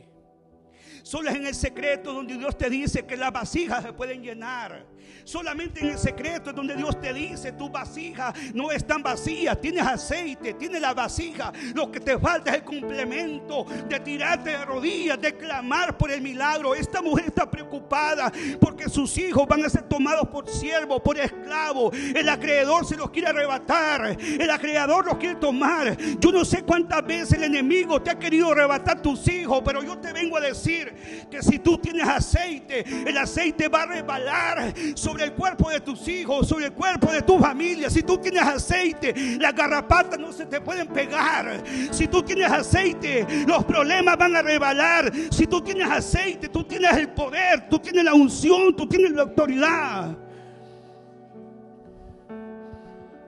[1.10, 4.86] Solo es en el secreto donde Dios te dice que las vasijas se pueden llenar.
[5.24, 9.56] Solamente en el secreto es donde Dios te dice, tu vasija no es tan vacía,
[9.56, 11.52] tienes aceite, tienes la vasija.
[11.74, 16.22] Lo que te falta es el complemento de tirarte de rodillas, de clamar por el
[16.22, 16.76] milagro.
[16.76, 21.96] Esta mujer está preocupada porque sus hijos van a ser tomados por siervos, por esclavos.
[21.96, 25.98] El acreedor se los quiere arrebatar, el acreedor los quiere tomar.
[26.20, 29.98] Yo no sé cuántas veces el enemigo te ha querido arrebatar tus hijos, pero yo
[29.98, 35.09] te vengo a decir que si tú tienes aceite, el aceite va a resbalar sobre
[35.18, 37.90] el cuerpo de tus hijos, sobre el cuerpo de tu familia.
[37.90, 41.64] Si tú tienes aceite, las garrapatas no se te pueden pegar.
[41.92, 45.12] Si tú tienes aceite, los problemas van a rebalar.
[45.32, 49.24] Si tú tienes aceite, tú tienes el poder, tú tienes la unción, tú tienes la
[49.24, 50.18] autoridad.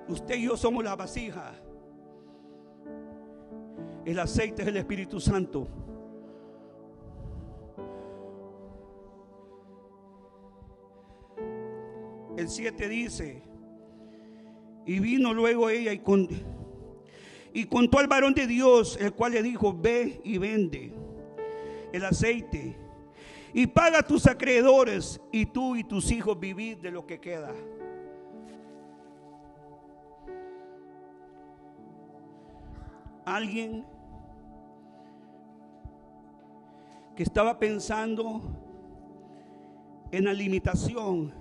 [0.08, 1.54] Usted y yo somos la vasija.
[4.06, 5.68] El aceite es el Espíritu Santo.
[12.38, 13.44] El 7 dice,
[14.86, 16.02] y vino luego ella y,
[17.54, 20.94] y contó al varón de Dios, el cual le dijo, ve y vende
[21.92, 22.76] el aceite
[23.54, 27.54] y paga a tus acreedores y tú y tus hijos vivid de lo que queda.
[33.26, 33.86] Alguien
[37.16, 38.42] que estaba pensando
[40.12, 41.41] en la limitación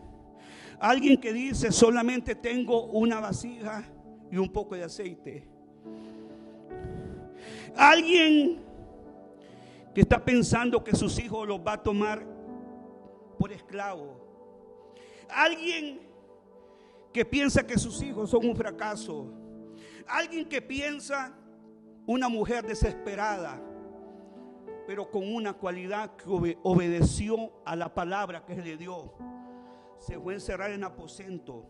[0.81, 3.85] Alguien que dice solamente tengo una vasija
[4.33, 5.47] y un poco de aceite.
[7.77, 8.63] Alguien
[9.95, 12.25] que está pensando que sus hijos los va a tomar
[13.39, 14.19] por esclavo.
[15.29, 16.01] Alguien
[17.13, 19.27] que piensa que sus hijos son un fracaso.
[20.07, 21.37] Alguien que piensa
[22.07, 23.61] una mujer desesperada,
[24.87, 29.13] pero con una cualidad que obedeció a la palabra que le dio
[30.01, 31.69] se fue a encerrar en aposento.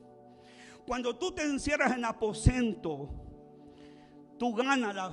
[0.87, 3.11] Cuando tú te encierras en aposento,
[4.39, 5.13] tú ganas las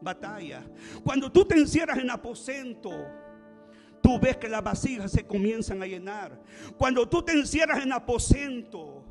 [0.00, 0.64] batallas.
[1.04, 2.90] Cuando tú te encierras en aposento,
[4.02, 6.42] tú ves que las vasijas se comienzan a llenar.
[6.76, 9.04] Cuando tú te encierras en aposento,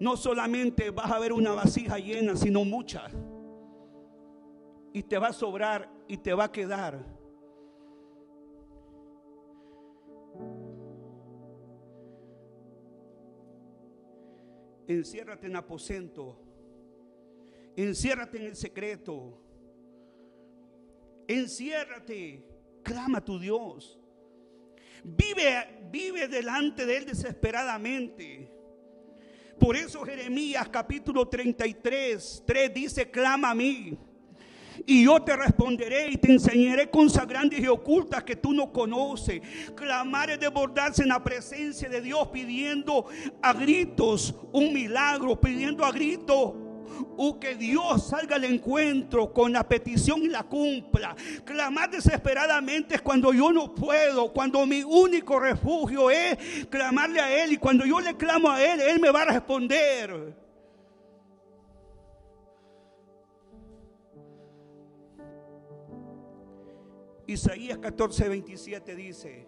[0.00, 3.12] no solamente vas a ver una vasija llena, sino muchas.
[4.92, 7.17] Y te va a sobrar y te va a quedar.
[14.88, 16.40] Enciérrate en aposento.
[17.76, 19.38] Enciérrate en el secreto.
[21.28, 22.42] Enciérrate.
[22.82, 24.00] Clama a tu Dios.
[25.04, 28.50] Vive, vive delante de Él desesperadamente.
[29.60, 33.98] Por eso Jeremías capítulo 33, 3 dice, clama a mí
[34.86, 39.40] y yo te responderé y te enseñaré cosas grandes y ocultas que tú no conoces.
[39.74, 43.06] Clamar es desbordarse en la presencia de Dios pidiendo
[43.42, 46.54] a gritos un milagro, pidiendo a gritos
[47.16, 51.14] o que Dios salga al encuentro con la petición y la cumpla.
[51.44, 57.52] Clamar desesperadamente es cuando yo no puedo, cuando mi único refugio es clamarle a Él
[57.52, 60.47] y cuando yo le clamo a Él, Él me va a responder.
[67.28, 69.46] Isaías 14, 27 dice,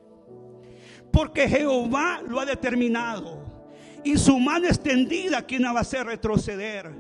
[1.11, 3.43] porque Jehová lo ha determinado
[4.05, 6.93] y su mano extendida, quien va a hacer retroceder?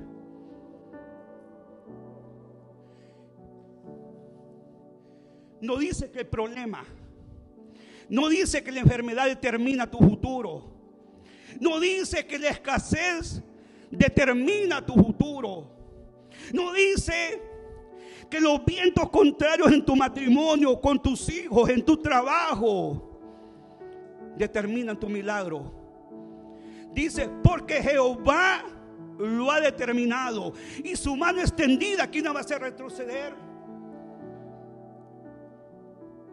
[5.60, 6.82] No dice que el problema,
[8.08, 10.72] no dice que la enfermedad determina tu futuro,
[11.60, 13.42] no dice que la escasez
[13.90, 15.70] determina tu futuro,
[16.54, 17.49] no dice
[18.30, 23.10] que los vientos contrarios en tu matrimonio, con tus hijos, en tu trabajo,
[24.36, 25.72] determinan tu milagro.
[26.92, 28.64] Dice, porque Jehová
[29.18, 30.52] lo ha determinado
[30.82, 33.34] y su mano extendida, ¿quién no va a hacer retroceder?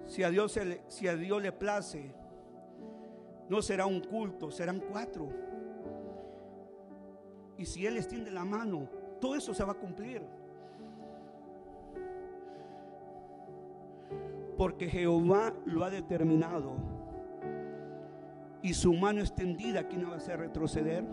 [0.05, 2.13] Si a, Dios le, si a Dios le place,
[3.49, 5.29] no será un culto, serán cuatro.
[7.57, 8.87] Y si Él extiende la mano,
[9.19, 10.21] todo eso se va a cumplir.
[14.57, 16.75] Porque Jehová lo ha determinado.
[18.63, 21.05] Y su mano extendida, ¿quién va a hacer retroceder?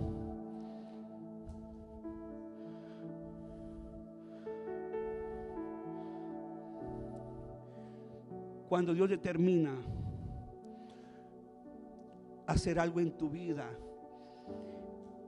[8.69, 9.77] Cuando Dios determina
[12.47, 13.71] hacer algo en tu vida,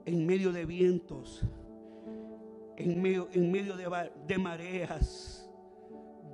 [0.05, 1.45] en medio de vientos,
[2.77, 3.27] en medio,
[3.77, 5.49] de, de mareas,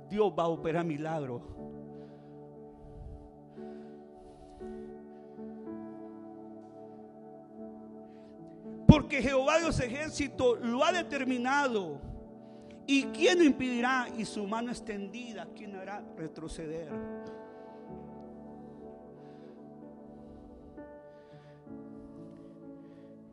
[0.08, 1.42] Dios va a operar milagros.
[8.86, 12.00] Porque Jehová Dios ejército lo ha determinado.
[12.86, 14.08] ¿Y quién lo impedirá?
[14.16, 16.92] Y su mano extendida, ¿quién hará retroceder?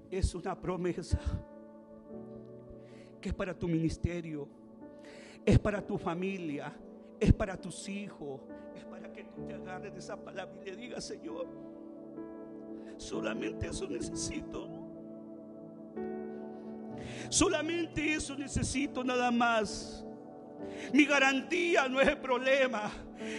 [0.10, 1.20] Es una promesa
[3.22, 4.50] que es para tu ministerio,
[5.46, 6.74] es para tu familia,
[7.20, 8.42] es para tus hijos,
[8.76, 8.84] es
[9.24, 11.48] que tú te agarres de esa palabra y le digas, Señor,
[12.98, 14.70] solamente eso necesito.
[17.30, 20.06] Solamente eso necesito nada más.
[20.94, 22.92] Mi garantía no es el problema.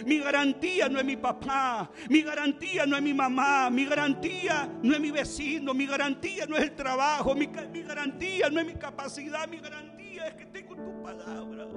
[0.05, 1.89] Mi garantía no es mi papá.
[2.09, 3.69] Mi garantía no es mi mamá.
[3.69, 5.73] Mi garantía no es mi vecino.
[5.73, 7.35] Mi garantía no es el trabajo.
[7.35, 9.47] Mi, mi garantía no es mi capacidad.
[9.47, 11.67] Mi garantía es que tengo tu palabra.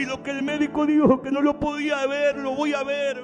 [0.00, 3.22] Y lo que el médico dijo que no lo podía ver, lo voy a ver.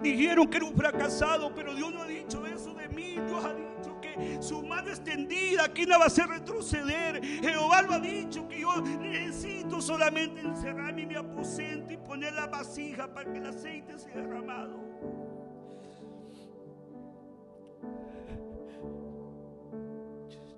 [0.00, 3.14] Dijeron que era un fracasado, pero Dios no ha dicho eso de mí.
[3.14, 7.20] Dios ha dicho que su mano extendida aquí no va a hacer retroceder.
[7.24, 12.46] Jehová lo ha dicho que yo necesito solamente encerrarme en mi aposento y poner la
[12.46, 14.78] vasija para que el aceite sea derramado.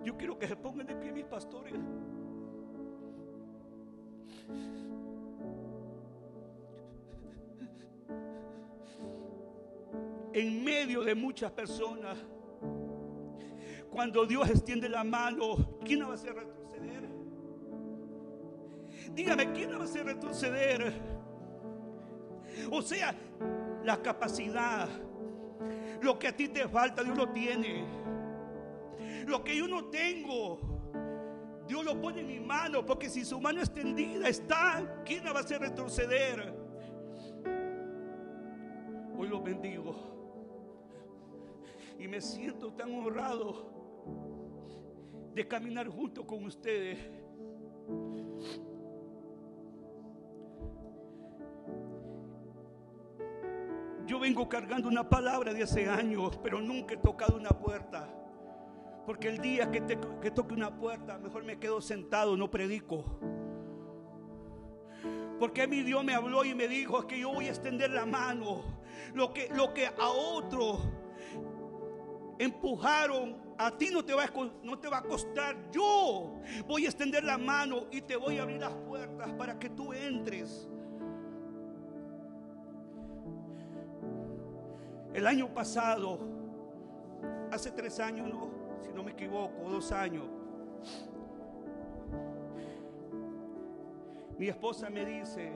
[0.05, 1.73] Yo quiero que se pongan de pie mis pastores.
[10.33, 12.17] En medio de muchas personas.
[13.91, 17.09] Cuando Dios extiende la mano, ¿quién va a hacer retroceder?
[19.13, 20.93] Dígame, ¿quién va a hacer retroceder?
[22.71, 23.15] O sea,
[23.85, 24.89] la capacidad,
[26.01, 27.85] lo que a ti te falta, Dios lo tiene.
[29.27, 30.80] Lo que yo no tengo,
[31.71, 35.39] Dios lo pone en mi mano, porque si su mano extendida está, ¿quién va a
[35.39, 36.53] hacer retroceder?
[39.17, 39.95] Hoy lo bendigo
[41.97, 43.71] y me siento tan honrado
[45.33, 46.99] de caminar junto con ustedes.
[54.07, 58.20] Yo vengo cargando una palabra de hace años, pero nunca he tocado una puerta.
[59.11, 59.85] Porque el día que,
[60.23, 63.05] que toque una puerta, mejor me quedo sentado, no predico.
[65.41, 68.63] Porque mi Dios me habló y me dijo que yo voy a extender la mano.
[69.13, 70.79] Lo que, lo que a otro
[72.39, 74.31] empujaron, a ti no te, va a,
[74.63, 75.57] no te va a costar.
[75.73, 76.39] Yo
[76.69, 79.93] voy a extender la mano y te voy a abrir las puertas para que tú
[79.93, 80.71] entres.
[85.13, 86.21] El año pasado,
[87.51, 90.25] hace tres años, no, si no me equivoco, dos años,
[94.39, 95.53] mi esposa me dice,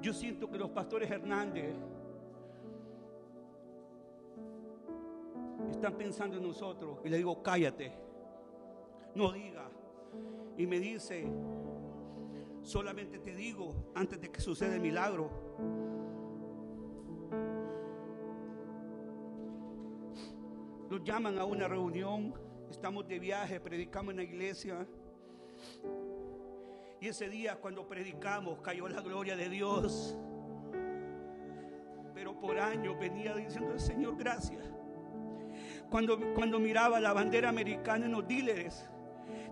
[0.00, 1.74] yo siento que los pastores Hernández
[5.70, 6.98] están pensando en nosotros.
[7.04, 7.92] Y le digo, cállate,
[9.14, 9.68] no diga.
[10.56, 11.26] Y me dice,
[12.62, 15.30] solamente te digo, antes de que suceda el milagro,
[20.88, 22.34] nos llaman a una reunión,
[22.70, 24.86] estamos de viaje, predicamos en la iglesia.
[27.00, 30.18] Y ese día cuando predicamos cayó la gloria de Dios.
[32.14, 34.72] Pero por años venía diciendo Señor gracias
[35.90, 38.88] cuando, cuando miraba la bandera americana en los díleres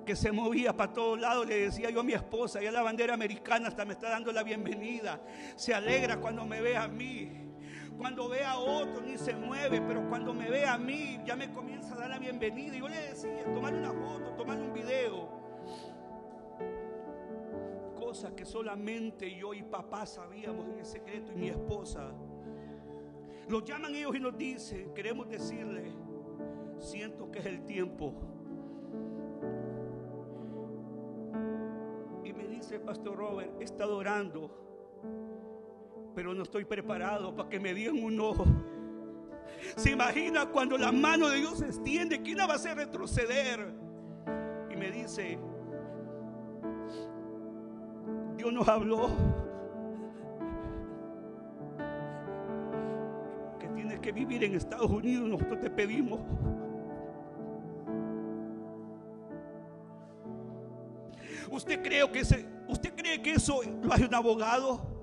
[0.05, 3.14] que se movía para todos lados, le decía yo a mi esposa, ya la bandera
[3.14, 5.20] americana hasta me está dando la bienvenida.
[5.57, 7.45] Se alegra cuando me ve a mí.
[7.99, 11.51] Cuando ve a otro ni se mueve, pero cuando me ve a mí ya me
[11.53, 12.76] comienza a dar la bienvenida.
[12.76, 15.28] Y yo le decía, tomar una foto, tomar un video.
[17.99, 22.12] Cosas que solamente yo y papá sabíamos en el secreto y mi esposa.
[23.49, 25.92] Los llaman ellos y nos dicen, queremos decirle,
[26.78, 28.12] siento que es el tiempo.
[32.24, 34.65] Y me dice Pastor Robert, he estado orando,
[36.16, 38.46] pero no estoy preparado para que me digan un ojo.
[39.76, 43.68] Se imagina cuando la mano de Dios se extiende, ¿quién va a hacer retroceder?
[44.70, 45.38] Y me dice,
[48.38, 49.10] Dios nos habló
[53.60, 56.20] que tienes que vivir en Estados Unidos, nosotros te pedimos
[61.50, 62.22] ¿Usted cree que,
[62.68, 64.95] ¿Usted cree que eso lo hace un abogado?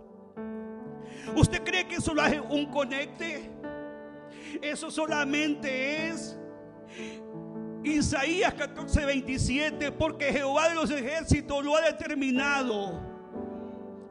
[1.36, 3.49] ¿Usted cree que eso lo un conecte?
[4.61, 6.38] Eso solamente es
[7.84, 13.12] Isaías 14, 27, porque Jehová de los ejércitos lo ha determinado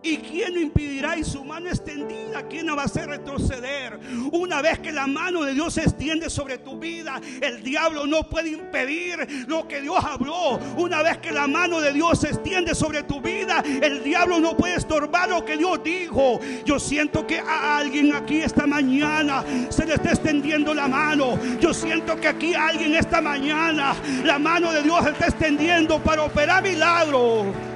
[0.02, 1.16] ¿Y quién impedirá?
[1.16, 4.00] Y su mano extendida, ¿quién no va a hacer retroceder?
[4.32, 8.28] Una vez que la mano de Dios se extiende sobre tu vida, el diablo no
[8.28, 10.58] puede impedir lo que Dios habló.
[10.76, 14.56] Una vez que la mano de Dios se extiende sobre tu vida, el diablo no
[14.56, 16.40] puede estorbar lo que Dios dijo.
[16.64, 21.38] Yo siento que a alguien aquí esta mañana se le está extendiendo la mano.
[21.60, 23.94] Yo siento que aquí a alguien esta mañana
[24.24, 27.71] la mano de Dios se está extendiendo para operar milagros.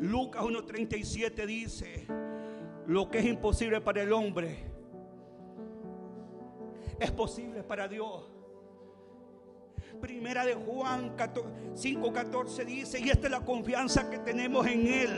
[0.00, 2.06] Lucas 1.37 dice,
[2.86, 4.64] lo que es imposible para el hombre
[7.00, 8.37] es posible para Dios.
[10.00, 15.10] Primera de Juan 5:14 dice, y esta es la confianza que tenemos en Él,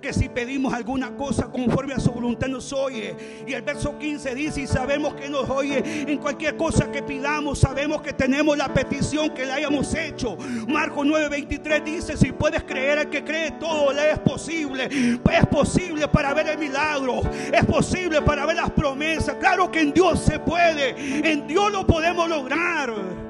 [0.00, 3.14] que si pedimos alguna cosa conforme a su voluntad nos oye.
[3.46, 7.58] Y el verso 15 dice, y sabemos que nos oye en cualquier cosa que pidamos,
[7.58, 10.38] sabemos que tenemos la petición que le hayamos hecho.
[10.66, 14.88] Marco 9:23 dice, si puedes creer al que cree todo le es posible.
[15.30, 17.20] Es posible para ver el milagro,
[17.52, 19.36] es posible para ver las promesas.
[19.36, 20.94] Claro que en Dios se puede,
[21.30, 23.25] en Dios lo podemos lograr.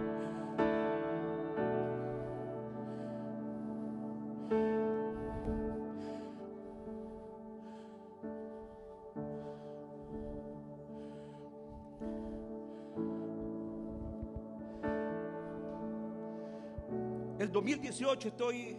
[17.66, 18.76] 2018 estoy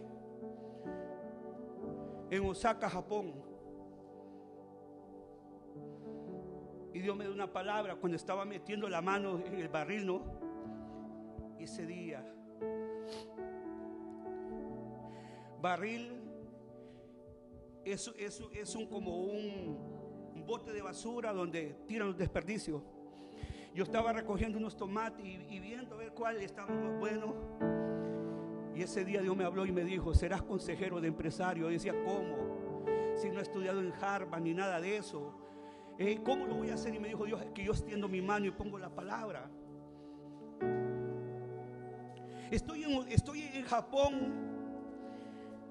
[2.30, 3.34] en Osaka, Japón.
[6.94, 10.22] Y Dios me dio una palabra cuando estaba metiendo la mano en el barril, ¿no?
[11.58, 12.24] Ese día.
[15.60, 16.22] Barril
[17.84, 22.82] es, es un, como un, un bote de basura donde tiran los desperdicios.
[23.74, 27.77] Yo estaba recogiendo unos tomates y, y viendo a ver cuál estaba más bueno.
[28.78, 31.64] Y ese día Dios me habló y me dijo, serás consejero de empresario.
[31.64, 32.84] Yo decía, ¿cómo?
[33.16, 35.34] Si no he estudiado en Harvard ni nada de eso.
[35.98, 36.94] Eh, ¿Cómo lo voy a hacer?
[36.94, 39.50] Y me dijo Dios, que yo extiendo mi mano y pongo la palabra.
[42.52, 44.32] Estoy en, estoy en Japón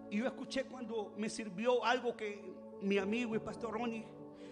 [0.10, 2.44] y yo escuché cuando me sirvió algo que
[2.82, 4.06] mi amigo y pastor Ronnie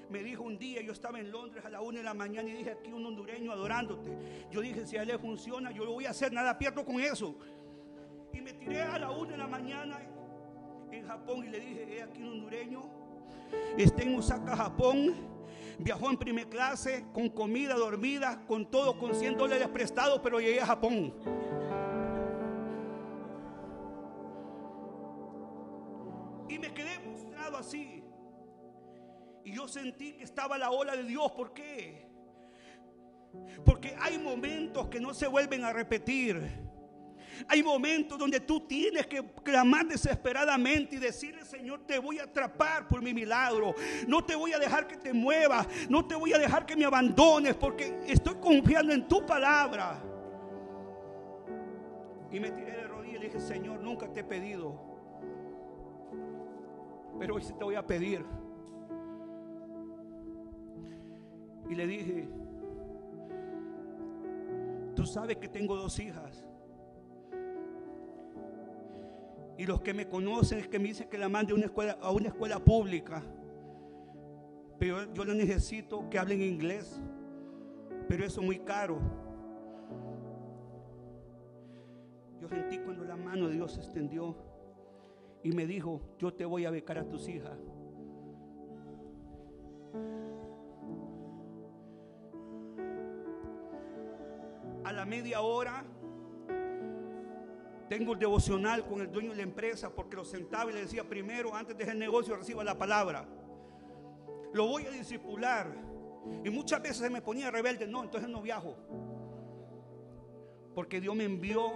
[0.09, 2.53] me dijo un día, yo estaba en Londres a la una de la mañana y
[2.53, 4.11] dije aquí un hondureño adorándote.
[4.51, 7.01] Yo dije, si a él le funciona, yo lo voy a hacer, nada pierdo con
[7.01, 7.35] eso.
[8.45, 9.99] Me tiré a la una de la mañana
[10.91, 12.83] en Japón y le dije, he aquí un hondureño,
[13.75, 15.15] está en Osaka, Japón.
[15.79, 20.61] Viajó en primera clase, con comida, dormida, con todo, con 100 dólares prestados, pero llegué
[20.61, 21.11] a Japón.
[26.47, 28.03] Y me quedé mostrado así.
[29.43, 31.31] Y yo sentí que estaba la ola de Dios.
[31.31, 32.07] ¿Por qué?
[33.65, 36.64] Porque hay momentos que no se vuelven a repetir.
[37.47, 42.87] Hay momentos donde tú tienes que clamar desesperadamente y decirle, Señor, te voy a atrapar
[42.87, 43.75] por mi milagro.
[44.07, 45.67] No te voy a dejar que te muevas.
[45.89, 50.01] No te voy a dejar que me abandones porque estoy confiando en tu palabra.
[52.31, 54.79] Y me tiré de rodillas y dije, Señor, nunca te he pedido.
[57.19, 58.25] Pero hoy sí te voy a pedir.
[61.69, 62.27] Y le dije,
[64.95, 66.44] tú sabes que tengo dos hijas.
[69.57, 71.97] Y los que me conocen es que me dicen que la mande a una escuela,
[72.01, 73.23] a una escuela pública.
[74.77, 77.01] Pero yo no necesito que hablen inglés.
[78.07, 78.99] Pero eso es muy caro.
[82.41, 84.35] Yo sentí cuando la mano de Dios se extendió
[85.41, 87.57] y me dijo, yo te voy a becar a tus hijas.
[94.83, 95.85] A la media hora
[97.89, 101.07] tengo el devocional con el dueño de la empresa porque lo sentaba y le decía
[101.07, 103.27] primero, antes de hacer el negocio, reciba la palabra.
[104.53, 105.67] Lo voy a discipular.
[106.43, 108.75] Y muchas veces se me ponía rebelde, no, entonces no viajo.
[110.73, 111.71] Porque Dios me envió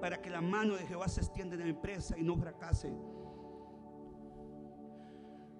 [0.00, 2.90] para que la mano de Jehová se extienda en la empresa y no fracase.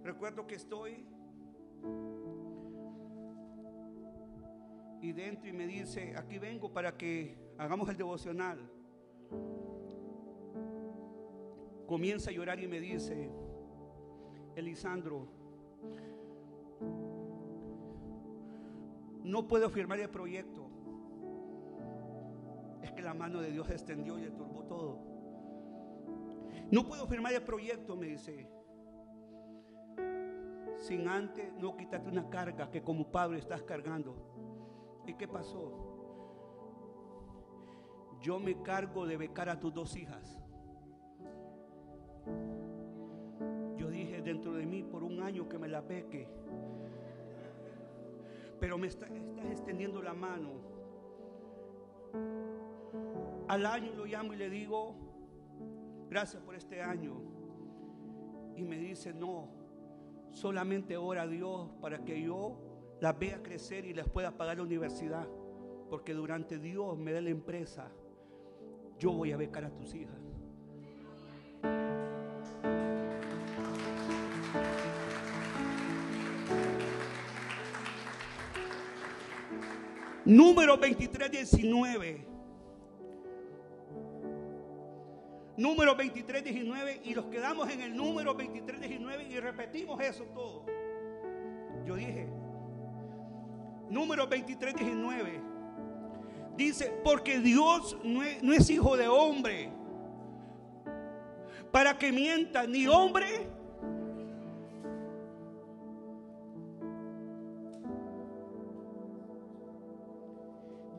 [0.02, 1.06] Recuerdo que estoy
[5.02, 8.77] y dentro y me dice, aquí vengo para que hagamos el devocional
[11.86, 13.30] comienza a llorar y me dice,
[19.24, 20.68] no puedo firmar el proyecto.
[22.82, 24.98] Es que la mano de Dios extendió y le turbó todo.
[26.70, 28.48] No puedo firmar el proyecto, me dice.
[30.76, 35.02] Sin antes no quitarte una carga que como padre estás cargando.
[35.06, 35.87] ¿Y qué pasó?
[38.20, 40.38] Yo me cargo de becar a tus dos hijas.
[43.76, 46.28] Yo dije dentro de mí por un año que me la beque.
[48.60, 49.10] Pero me estás
[49.50, 50.50] extendiendo la mano.
[53.46, 54.94] Al año lo llamo y le digo,
[56.10, 57.22] gracias por este año.
[58.56, 59.48] Y me dice, no,
[60.32, 62.58] solamente ora a Dios para que yo
[63.00, 65.26] las vea crecer y les pueda pagar la universidad.
[65.88, 67.90] Porque durante Dios me dé la empresa,
[68.98, 70.14] yo voy a becar a tus hijas.
[80.24, 82.26] Número 23, 19.
[85.56, 87.00] Número 23, 19.
[87.04, 90.66] Y los quedamos en el número 23, 19 y repetimos eso todo.
[91.86, 92.28] Yo dije,
[93.88, 95.57] número 23, 19.
[96.58, 99.70] Dice, porque Dios no es, no es hijo de hombre
[101.70, 103.48] para que mienta, ni hombre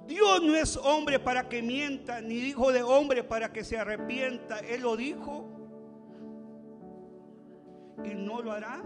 [0.07, 4.59] Dios no es hombre para que mienta, ni hijo de hombre para que se arrepienta.
[4.59, 5.45] Él lo dijo
[8.05, 8.81] y no lo hará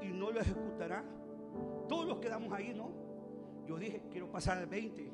[0.00, 1.04] y no lo ejecutará.
[1.88, 3.11] Todos los quedamos ahí, ¿no?
[3.66, 5.12] Yo dije, quiero pasar al 20.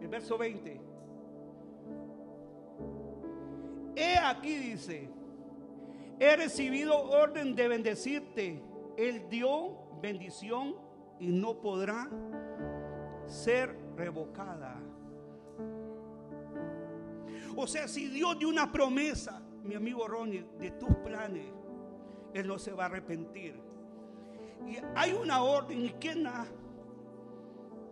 [0.00, 0.80] El verso 20.
[3.96, 5.08] He aquí dice,
[6.20, 8.62] he recibido orden de bendecirte.
[8.96, 10.76] Él dio bendición
[11.18, 12.08] y no podrá
[13.26, 14.80] ser revocada.
[17.56, 21.46] O sea, si Dios dio una promesa, mi amigo Ronnie, de tus planes,
[22.32, 23.67] Él no se va a arrepentir.
[24.66, 26.46] Y hay una orden, ¿y quién la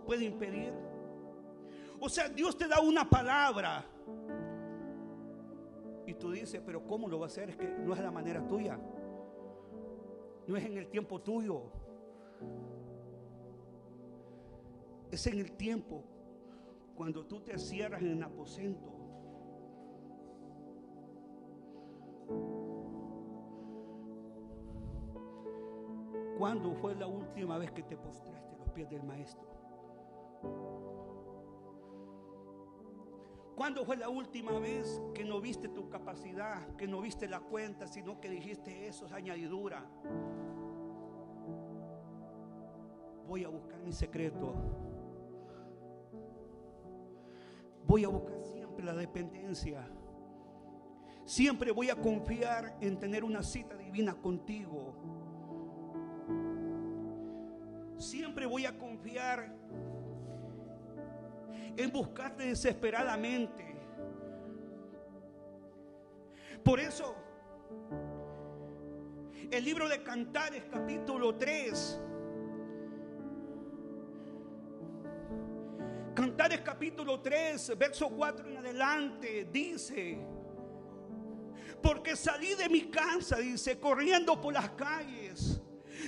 [0.04, 0.72] puede impedir?
[2.00, 3.84] O sea, Dios te da una palabra.
[6.06, 7.50] Y tú dices, pero ¿cómo lo va a hacer?
[7.50, 8.78] Es que no es la manera tuya.
[10.46, 11.72] No es en el tiempo tuyo
[15.10, 16.04] es en el tiempo
[16.94, 18.95] cuando tú te cierras en el aposento.
[26.38, 29.46] ¿Cuándo fue la última vez que te postraste a los pies del maestro?
[33.56, 37.86] ¿Cuándo fue la última vez que no viste tu capacidad, que no viste la cuenta,
[37.86, 39.84] sino que dijiste eso es añadidura?
[43.26, 44.54] Voy a buscar mi secreto
[47.86, 49.86] voy a buscar siempre la dependencia.
[51.24, 54.94] Siempre voy a confiar en tener una cita divina contigo.
[57.98, 59.54] Siempre voy a confiar
[61.76, 63.64] en buscarte desesperadamente.
[66.62, 67.14] Por eso,
[69.50, 72.00] el libro de Cantares capítulo 3
[76.16, 80.18] Cantares capítulo 3, verso 4 en adelante, dice,
[81.82, 85.60] porque salí de mi casa, dice, corriendo por las calles,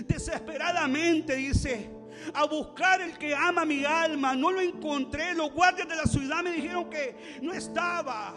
[0.07, 1.91] desesperadamente, dice,
[2.35, 4.35] a buscar el que ama mi alma.
[4.35, 5.35] No lo encontré.
[5.35, 8.35] Los guardias de la ciudad me dijeron que no estaba.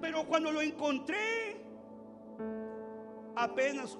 [0.00, 1.60] Pero cuando lo encontré,
[3.34, 3.96] apenas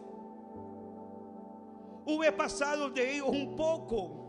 [2.05, 4.27] hube pasado de ellos un poco.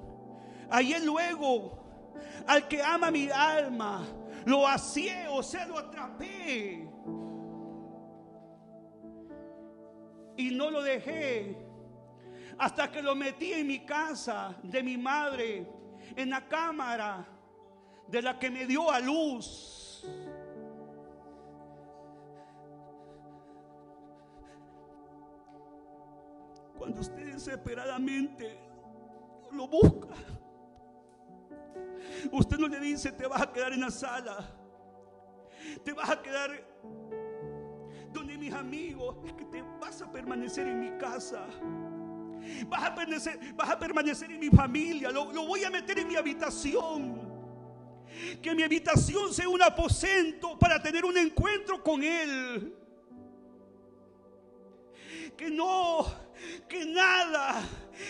[0.70, 1.80] Ayer luego
[2.48, 4.06] al que ama mi alma,
[4.46, 6.88] lo hacía o sea, lo atrapé.
[10.38, 11.69] Y no lo dejé
[12.60, 15.66] hasta que lo metí en mi casa de mi madre,
[16.16, 17.26] en la cámara
[18.08, 20.06] de la que me dio a luz.
[26.78, 28.58] Cuando usted desesperadamente
[29.52, 30.16] lo busca
[32.32, 34.38] Usted no le dice, te vas a quedar en la sala.
[35.84, 36.52] Te vas a quedar
[38.12, 39.18] donde mis amigos.
[39.26, 41.46] Es que te vas a permanecer en mi casa.
[42.68, 45.12] Vas a, permanecer, vas a permanecer en mi familia.
[45.12, 47.30] Lo, lo voy a meter en mi habitación.
[48.42, 52.76] Que mi habitación sea un aposento para tener un encuentro con Él.
[55.38, 56.06] Que no,
[56.68, 57.62] que nada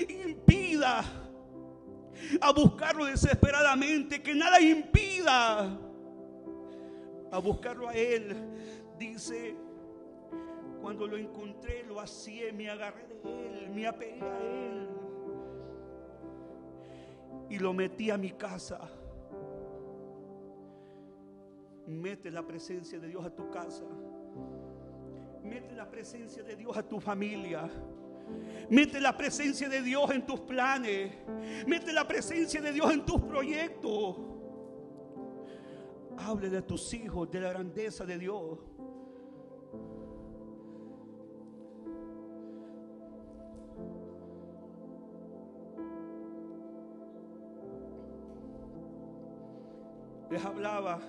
[0.07, 1.03] impida
[2.41, 4.21] a buscarlo desesperadamente.
[4.21, 5.77] Que nada impida
[7.31, 8.35] a buscarlo a Él.
[8.97, 9.55] Dice
[10.81, 14.87] cuando lo encontré, lo hacía, me agarré de Él, me apegué a Él
[17.49, 18.79] y lo metí a mi casa.
[21.87, 23.83] Mete la presencia de Dios a tu casa.
[25.43, 27.67] Mete la presencia de Dios a tu familia.
[28.69, 31.11] Mete la presencia de Dios en tus planes.
[31.65, 34.17] Mete la presencia de Dios en tus proyectos.
[36.17, 38.59] Hable de tus hijos, de la grandeza de Dios.
[50.29, 50.99] Les hablaba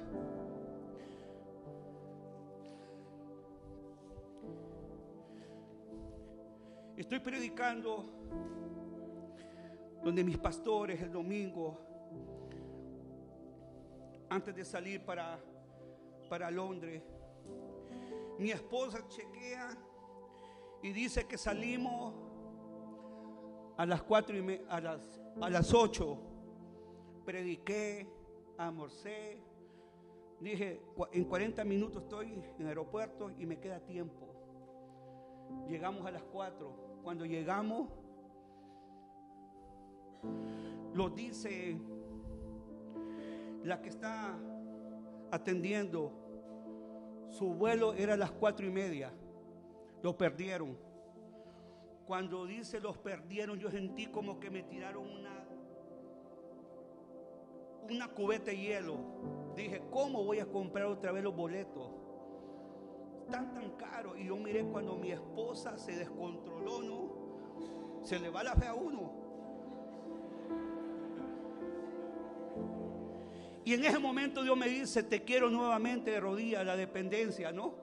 [7.01, 8.05] Estoy predicando
[10.05, 11.79] donde mis pastores el domingo,
[14.29, 15.41] antes de salir para,
[16.29, 17.03] para Londres,
[18.39, 19.77] mi esposa chequea
[20.83, 22.15] y dice que salimos
[23.79, 26.19] a las cuatro y a las, a las ocho.
[27.25, 28.07] Prediqué,
[28.67, 29.39] almorcé.
[30.41, 30.81] Dije,
[31.13, 34.29] en 40 minutos estoy en el aeropuerto y me queda tiempo.
[35.69, 37.89] Llegamos a las 4 cuando llegamos,
[40.95, 41.79] lo dice
[43.65, 44.39] la que está
[45.31, 46.13] atendiendo.
[47.31, 49.13] Su vuelo era a las cuatro y media.
[50.03, 50.77] Lo perdieron.
[52.07, 55.40] Cuando dice los perdieron, yo sentí como que me tiraron una,
[57.89, 58.99] una cubeta de hielo.
[59.57, 62.01] Dije, ¿cómo voy a comprar otra vez los boletos?
[63.31, 64.17] tan tan caro.
[64.17, 68.03] Y yo miré cuando mi esposa se descontroló, ¿no?
[68.03, 69.19] Se le va la fe a uno.
[73.65, 77.75] Y en ese momento Dios me dice, te quiero nuevamente de rodillas, la dependencia, ¿no?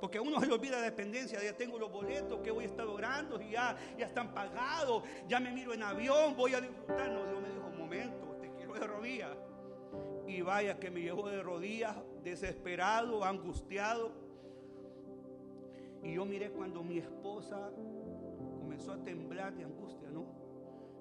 [0.00, 2.86] Porque uno se le olvida la dependencia, ya tengo los boletos que voy a estar
[2.86, 7.08] orando y ya, ya están pagados, ya me miro en avión, voy a disfrutar.
[7.10, 8.31] No, Dios me dijo, momento,
[8.78, 9.36] de rodillas.
[10.26, 14.12] Y vaya que me llevó de rodillas, desesperado, angustiado.
[16.02, 17.70] Y yo miré cuando mi esposa
[18.58, 20.26] comenzó a temblar de angustia, ¿no?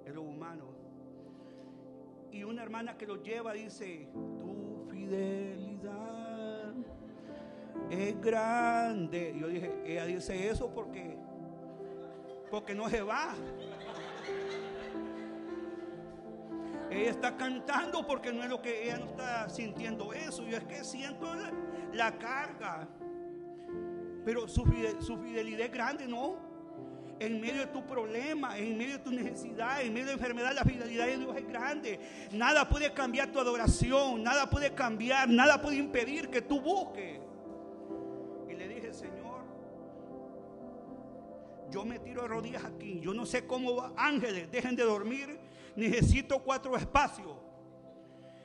[0.06, 0.66] Es lo humano.
[2.32, 4.08] Y una hermana que lo lleva dice,
[4.40, 6.74] tu fidelidad
[7.90, 9.36] es grande.
[9.40, 11.18] Yo dije, ella dice eso porque,
[12.50, 13.36] porque no se va.
[17.02, 20.46] Ella está cantando porque no es lo que ella no está sintiendo eso.
[20.46, 21.34] Yo es que siento
[21.94, 22.88] la carga.
[24.24, 26.38] Pero su, fidelidad es grande, ¿no?
[27.20, 30.64] En medio de tu problema, en medio de tu necesidad, en medio de enfermedad, la
[30.64, 32.00] fidelidad de Dios es grande.
[32.34, 37.20] Nada puede cambiar tu adoración, nada puede cambiar, nada puede impedir que tú busques.
[38.48, 39.42] Y le dije, Señor,
[41.72, 43.00] yo me tiro de rodillas aquí.
[43.00, 43.92] Yo no sé cómo va.
[43.98, 45.41] ángeles, dejen de dormir.
[45.76, 47.38] Necesito cuatro espacios.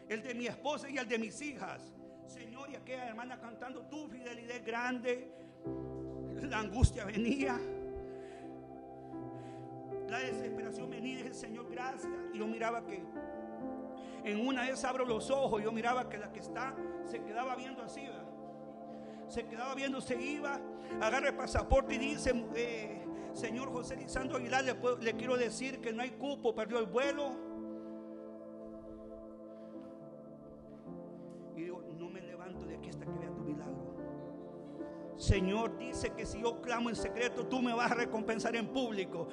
[0.09, 1.83] El de mi esposa y el de mis hijas.
[2.27, 5.33] Señor, y aquella hermana cantando, tu fidelidad grande
[6.43, 7.59] la angustia venía.
[10.09, 11.19] La desesperación venía.
[11.19, 12.13] Dije, Señor, gracias.
[12.33, 13.03] Y yo miraba que
[14.25, 15.63] en una vez abro los ojos.
[15.63, 16.75] Yo miraba que la que está
[17.05, 18.07] se quedaba viendo así.
[19.29, 20.61] Se quedaba viendo, se iba.
[21.01, 23.06] Agarra el pasaporte y dice, eh,
[23.37, 27.33] Señor José Lisandro Aguilar, le, quiero decir que no hay cupo, perdió el vuelo.
[31.55, 33.95] Y digo, no me levanto de aquí hasta que vea tu milagro.
[35.17, 39.29] Señor dice que si yo clamo en secreto, tú me vas a recompensar en público.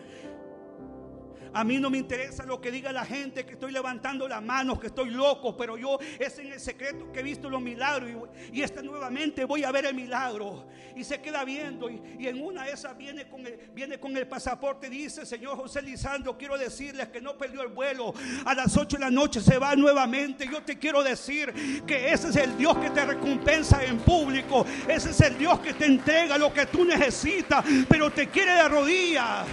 [1.54, 4.80] A mí no me interesa lo que diga la gente, que estoy levantando las manos,
[4.80, 8.64] que estoy loco, pero yo es en el secreto que he visto los milagros y,
[8.64, 10.66] esta nuevamente voy a ver el milagro.
[10.96, 14.28] Y se queda viendo y, en una de esas viene con, el, viene con el
[14.28, 18.14] pasaporte, dice, Señor José Lisandro, quiero decirles que no perdió el vuelo.
[18.46, 20.48] A las 8 de la noche se va nuevamente.
[20.50, 24.66] Yo te quiero decir que ese es el Dios que te recompensa en público.
[24.88, 28.70] Ese es el Dios que te entrega lo que tú necesitas, pero te quiere de
[28.70, 29.46] rodillas.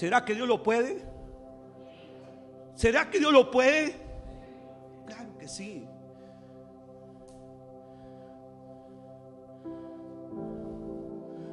[0.00, 1.02] ¿Será que Dios lo puede?
[2.74, 3.94] ¿Será que Dios lo puede?
[5.04, 5.86] Claro que sí.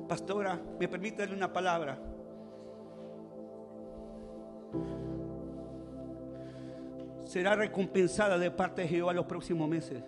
[0.08, 2.00] Pastora, me permite darle una palabra.
[7.26, 10.02] Será recompensada de parte de Jehová los próximos meses.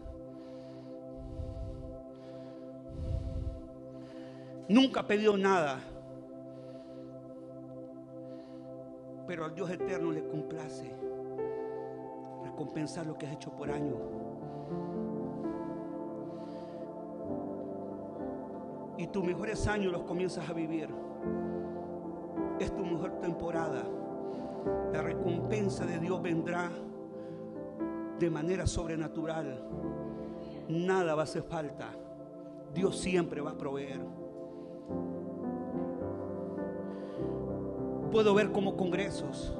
[4.70, 5.82] Nunca ha pedido nada.
[9.30, 10.92] Pero al Dios eterno le complace
[12.44, 13.96] recompensar lo que has hecho por año.
[18.98, 20.90] Y tus mejores años los comienzas a vivir.
[22.60, 23.84] Es tu mejor temporada.
[24.92, 26.72] La recompensa de Dios vendrá
[28.18, 29.64] de manera sobrenatural.
[30.70, 31.92] Nada va a hacer falta.
[32.74, 34.02] Dios siempre va a proveer.
[38.12, 39.54] Puedo ver como congresos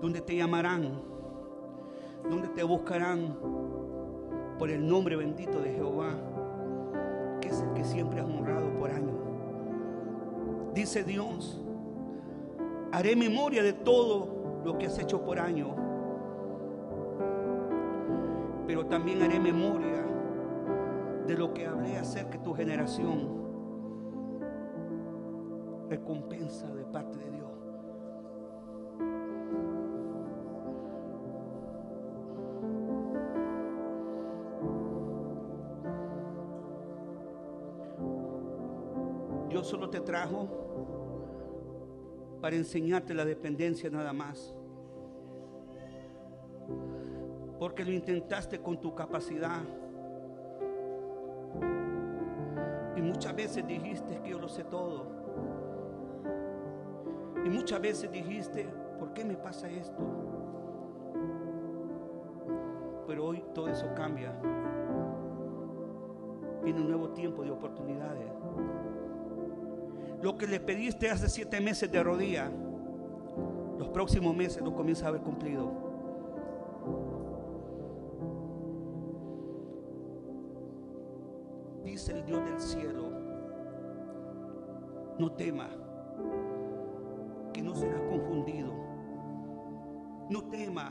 [0.00, 1.00] donde te llamarán,
[2.28, 3.36] donde te buscarán
[4.58, 6.10] por el nombre bendito de Jehová,
[7.40, 9.14] que es el que siempre has honrado por años.
[10.74, 11.60] Dice Dios,
[12.90, 15.76] haré memoria de todo lo que has hecho por año,
[18.66, 20.04] pero también haré memoria
[21.26, 23.41] de lo que hablé acerca de tu generación.
[25.92, 27.50] Recompensa de parte de Dios.
[39.50, 40.48] Dios solo te trajo
[42.40, 44.56] para enseñarte la dependencia nada más.
[47.58, 49.60] Porque lo intentaste con tu capacidad.
[52.96, 55.21] Y muchas veces dijiste que yo lo sé todo.
[57.44, 58.68] Y muchas veces dijiste,
[58.98, 60.02] ¿por qué me pasa esto?
[63.06, 64.32] Pero hoy todo eso cambia.
[66.62, 68.30] Viene un nuevo tiempo de oportunidades.
[70.22, 72.48] Lo que le pediste hace siete meses de rodilla,
[73.76, 75.72] los próximos meses lo comienza a haber cumplido.
[81.82, 83.10] Dice el Dios del cielo,
[85.18, 85.68] no tema,
[87.62, 88.72] no serás confundido.
[90.28, 90.90] No tema,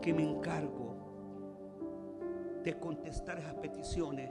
[0.00, 0.96] que me encargo
[2.62, 4.30] de contestar esas peticiones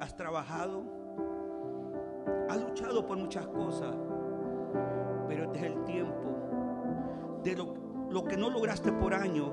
[0.00, 0.84] has trabajado,
[2.48, 3.94] has luchado por muchas cosas,
[5.28, 6.36] pero este es el tiempo
[7.42, 7.56] de
[8.10, 9.52] lo, que no lograste por año,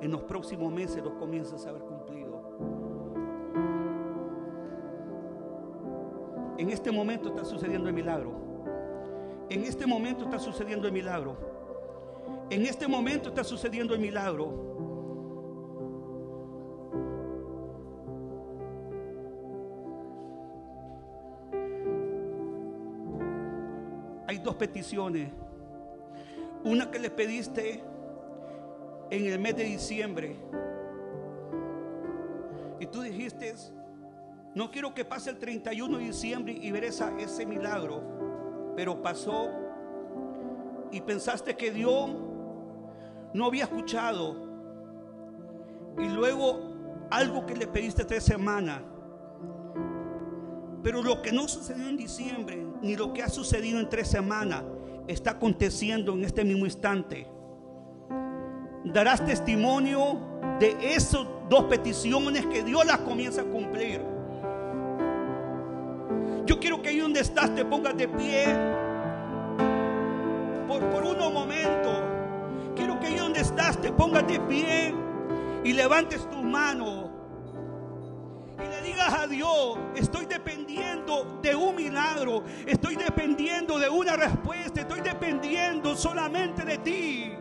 [0.00, 2.25] en los próximos meses lo comienzas a haber cumplido.
[6.58, 8.32] En este momento está sucediendo el milagro.
[9.48, 11.36] En este momento está sucediendo el milagro.
[12.50, 14.76] En este momento está sucediendo el milagro.
[24.46, 25.28] dos peticiones.
[26.64, 27.82] Una que le pediste
[29.10, 30.36] en el mes de diciembre.
[32.80, 33.54] Y tú dijiste,
[34.56, 38.72] no quiero que pase el 31 de diciembre y ver ese milagro.
[38.74, 39.50] Pero pasó
[40.90, 42.10] y pensaste que Dios
[43.34, 44.34] no había escuchado.
[45.98, 46.72] Y luego
[47.10, 48.80] algo que le pediste tres semanas.
[50.82, 54.64] Pero lo que no sucedió en diciembre, ni lo que ha sucedido en tres semanas
[55.06, 57.28] está aconteciendo en este mismo instante.
[58.86, 60.18] Darás testimonio
[60.58, 64.15] de esas dos peticiones que Dios las comienza a cumplir.
[67.16, 68.44] Donde estás te pongas de pie
[70.68, 72.02] por, por unos momentos.
[72.74, 74.94] Quiero que ahí donde estás te pongas de pie
[75.64, 77.10] y levantes tu mano
[78.62, 84.82] y le digas a Dios, estoy dependiendo de un milagro, estoy dependiendo de una respuesta,
[84.82, 87.32] estoy dependiendo solamente de ti.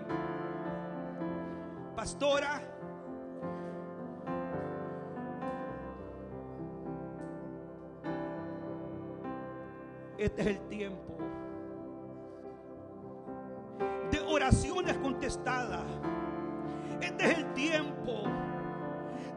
[1.97, 2.61] Pastora,
[10.17, 11.17] este es el tiempo
[14.11, 15.83] de oraciones contestadas.
[17.01, 18.23] Este es el tiempo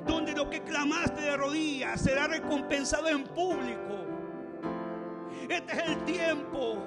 [0.06, 4.06] donde lo que clamaste de rodillas será recompensado en público.
[5.48, 6.78] Este es el tiempo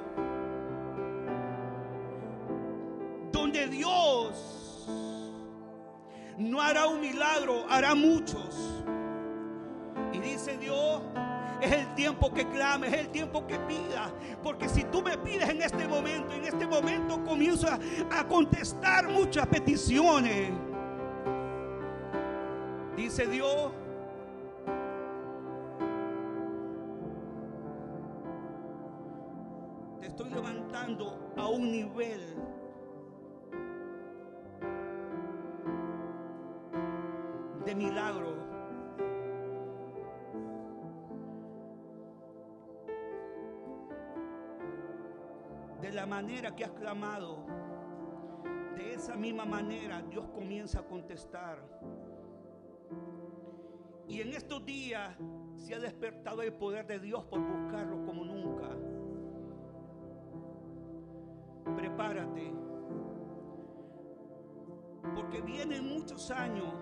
[3.32, 4.88] donde Dios
[6.38, 8.84] no hará un milagro, hará muchos.
[10.14, 11.02] Y dice Dios,
[11.62, 14.12] es el tiempo que clame, es el tiempo que pida.
[14.42, 17.80] Porque si tú me pides en este momento, en este momento comienzo a,
[18.20, 20.52] a contestar muchas peticiones.
[22.96, 23.72] Dice Dios.
[30.00, 32.36] Te estoy levantando a un nivel
[37.66, 38.41] de milagro.
[46.12, 47.46] Manera que has clamado,
[48.76, 51.58] de esa misma manera Dios comienza a contestar.
[54.10, 55.16] Y en estos días
[55.56, 58.68] se ha despertado el poder de Dios por buscarlo como nunca.
[61.78, 62.54] Prepárate.
[65.16, 66.74] Porque vienen muchos años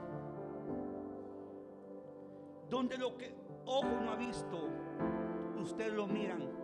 [2.68, 3.36] donde lo que
[3.68, 4.70] ojo no ha visto,
[5.62, 6.59] ustedes lo miran.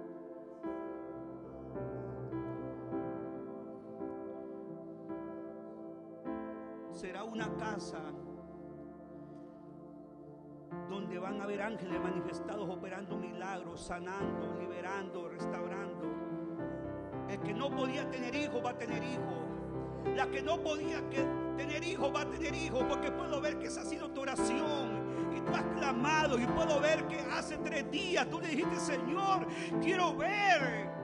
[7.36, 8.00] Una casa
[10.90, 16.06] donde van a haber ángeles manifestados operando milagros, sanando, liberando, restaurando.
[17.28, 20.16] El que no podía tener hijo va a tener hijo.
[20.16, 23.82] La que no podía tener hijo va a tener hijo, porque puedo ver que esa
[23.82, 25.04] ha sido tu oración
[25.36, 29.46] y tú has clamado y puedo ver que hace tres días tú le dijiste, Señor,
[29.82, 30.95] quiero ver.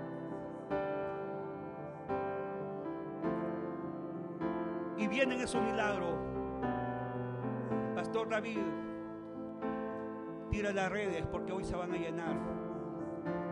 [5.02, 6.14] Y vienen esos milagros.
[7.96, 8.60] Pastor David,
[10.52, 12.38] tira las redes porque hoy se van a llenar.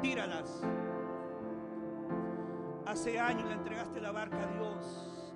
[0.01, 0.61] Tíralas.
[2.85, 5.35] Hace años le entregaste la barca a Dios.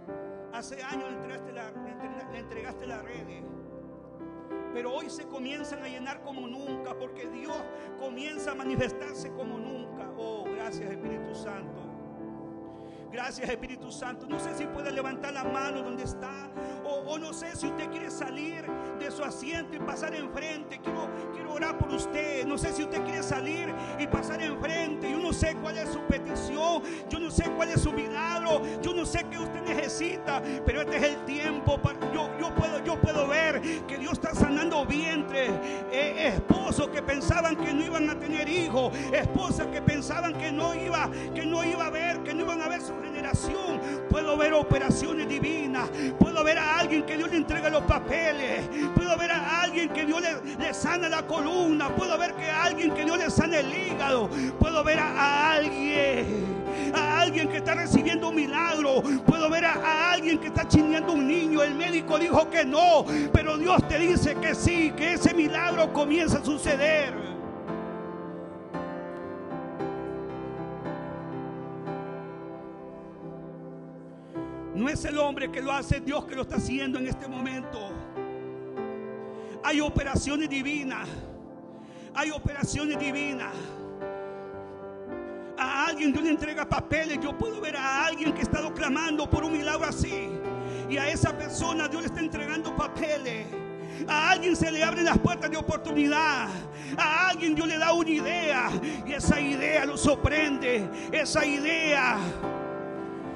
[0.54, 1.72] Hace años le entregaste la,
[2.32, 3.44] le entregaste la redes
[4.74, 7.56] pero hoy se comienzan a llenar como nunca, porque Dios
[8.00, 10.10] comienza a manifestarse como nunca.
[10.18, 11.83] Oh, gracias Espíritu Santo.
[13.14, 14.26] Gracias Espíritu Santo.
[14.28, 16.50] No sé si puede levantar la mano donde está.
[16.84, 18.66] O, no sé si usted quiere salir
[19.00, 20.80] de su asiento y pasar enfrente.
[20.82, 22.44] Quiero, quiero orar por usted.
[22.48, 25.12] No sé si usted quiere salir y pasar enfrente.
[25.12, 26.82] Yo no sé cuál es su petición.
[27.08, 28.64] Yo no sé cuál es su milagro.
[28.82, 30.42] Yo no sé qué usted necesita.
[30.66, 31.80] Pero este es el tiempo.
[32.12, 35.52] Yo, puedo, yo puedo ver que Dios está sanando vientre.
[35.92, 38.92] Eh, esposos que pensaban que no iban a tener hijos.
[39.12, 42.82] Esposas que pensaban que no iba, que no iba a ver, no iban a ver
[42.82, 43.80] su generación.
[44.10, 45.90] Puedo ver operaciones divinas.
[46.20, 48.70] Puedo ver a alguien que Dios le entrega los papeles.
[48.96, 50.22] Puedo ver a alguien que Dios
[50.60, 51.90] le, sana la columna.
[51.90, 54.30] Puedo ver que a alguien que Dios le sana el hígado.
[54.60, 56.64] Puedo ver a, alguien.
[56.96, 59.02] A alguien que está recibiendo un milagro.
[59.26, 61.64] Puedo ver a, a alguien que está chineando un niño.
[61.64, 63.06] El médico dijo que no.
[63.32, 64.92] Pero Dios te dice que sí.
[64.96, 67.23] Que ese milagro comienza a suceder.
[74.84, 77.90] No es el hombre que lo hace, Dios que lo está haciendo en este momento.
[79.64, 81.08] Hay operaciones divinas.
[82.14, 83.54] Hay operaciones divinas.
[85.58, 87.18] A alguien Dios le entrega papeles.
[87.22, 90.28] Yo puedo ver a alguien que ha estado clamando por un milagro así.
[90.90, 93.48] Y a esa persona Dios le está entregando papeles.
[94.06, 96.50] A alguien se le abren las puertas de oportunidad.
[96.98, 98.70] A alguien Dios le da una idea.
[99.08, 100.90] Y esa idea lo sorprende.
[101.14, 102.18] Esa idea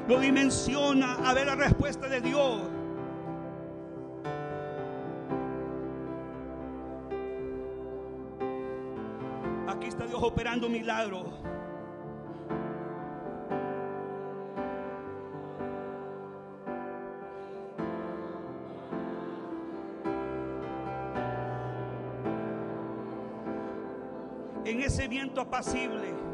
[0.07, 2.61] lo dimensiona a ver la respuesta de Dios.
[9.67, 11.25] Aquí está Dios operando milagros.
[24.63, 26.26] En ese viento apacible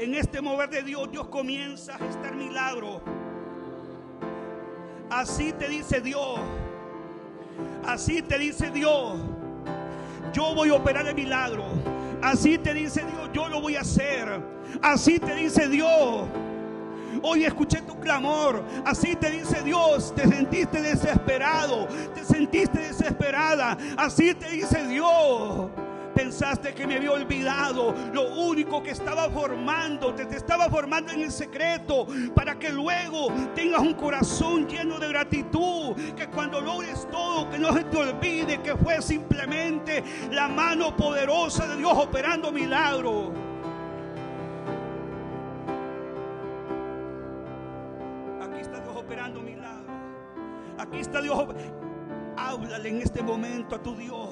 [0.00, 3.02] en este mover de Dios, Dios comienza a gestar milagro.
[5.10, 6.40] Así te dice Dios.
[7.84, 9.18] Así te dice Dios.
[10.32, 11.64] Yo voy a operar el milagro.
[12.22, 14.40] Así te dice Dios, yo lo voy a hacer.
[14.80, 16.26] Así te dice Dios.
[17.22, 18.64] Hoy escuché tu clamor.
[18.86, 20.14] Así te dice Dios.
[20.14, 21.86] Te sentiste desesperado.
[22.14, 23.76] Te sentiste desesperada.
[23.98, 25.68] Así te dice Dios
[26.20, 27.94] pensaste que me había olvidado.
[28.12, 33.80] Lo único que estaba formando, te, estaba formando en el secreto para que luego tengas
[33.80, 35.96] un corazón lleno de gratitud.
[36.14, 41.66] Que cuando logres todo, que no se te olvide que fue simplemente la mano poderosa
[41.66, 43.30] de Dios operando milagros.
[48.42, 49.96] Aquí está Dios operando milagros.
[50.78, 51.46] Aquí está Dios.
[52.36, 54.28] Háblale en este momento a tu Dios.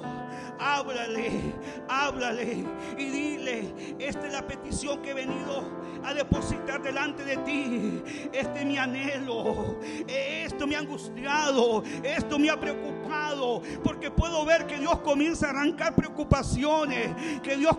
[0.61, 1.55] Háblale,
[1.89, 2.65] háblale
[2.97, 8.03] y dile, esta es la petición que he venido a depositar delante de ti.
[8.33, 9.79] Este es mi anhelo.
[10.07, 15.51] Esto me ha angustiado, esto me ha preocupado, porque puedo ver que Dios comienza a
[15.51, 17.77] arrancar preocupaciones, que Dios,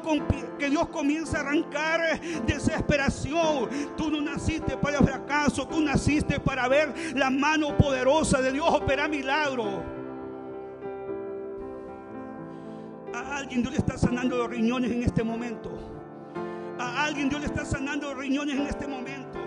[0.57, 3.69] que Dios comienza a arrancar desesperación.
[3.97, 8.67] Tú no naciste para el fracaso, tú naciste para ver la mano poderosa de Dios
[8.69, 9.98] operar milagros.
[13.31, 15.71] Alguien Dios le está sanando los riñones en este momento.
[16.77, 19.39] A alguien Dios le está sanando riñones en este momento.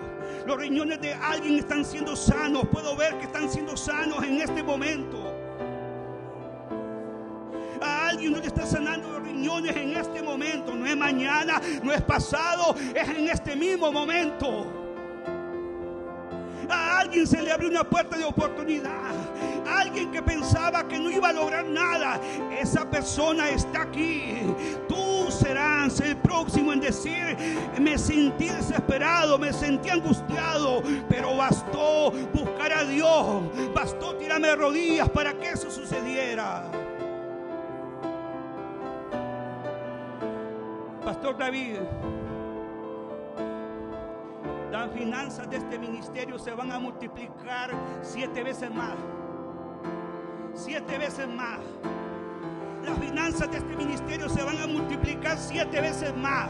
[0.47, 2.67] Los riñones de alguien están siendo sanos.
[2.71, 5.19] Puedo ver que están siendo sanos en este momento.
[7.81, 10.75] A alguien Dios le está sanando los riñones en este momento.
[10.75, 14.82] No es mañana, no es pasado, es en este mismo momento.
[17.03, 19.11] Alguien se le abrió una puerta de oportunidad.
[19.67, 22.21] alguien que pensaba que no iba a lograr nada.
[22.57, 24.37] Esa persona está aquí.
[24.89, 27.37] Tú serás el próximo en decir,
[27.81, 33.43] me sentí desesperado, me sentí angustiado, pero bastó buscar a Dios.
[33.75, 36.71] Bastó tirarme rodillas para que eso sucediera.
[41.05, 41.79] Pastor David
[44.73, 47.71] las finanzas de este ministerio se van a multiplicar
[48.01, 48.95] siete veces más.
[50.55, 51.61] Siete veces más.
[52.83, 56.49] Las finanzas de este ministerio se van a multiplicar siete veces más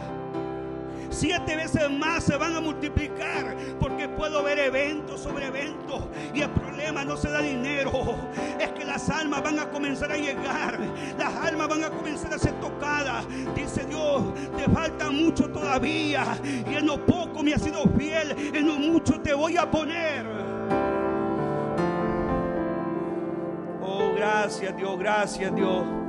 [1.12, 6.04] siete veces más se van a multiplicar porque puedo ver eventos sobre eventos
[6.34, 8.16] y el problema no se da dinero,
[8.58, 10.78] es que las almas van a comenzar a llegar,
[11.18, 13.26] las almas van a comenzar a ser tocadas.
[13.54, 14.22] Dice Dios,
[14.56, 19.20] te falta mucho todavía y en lo poco me has sido fiel, en lo mucho
[19.20, 20.26] te voy a poner.
[23.82, 26.01] Oh, gracias Dios, gracias Dios.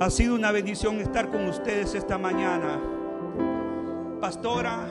[0.00, 2.80] Ha sido una bendición estar con ustedes esta mañana.
[4.20, 4.88] Pastora,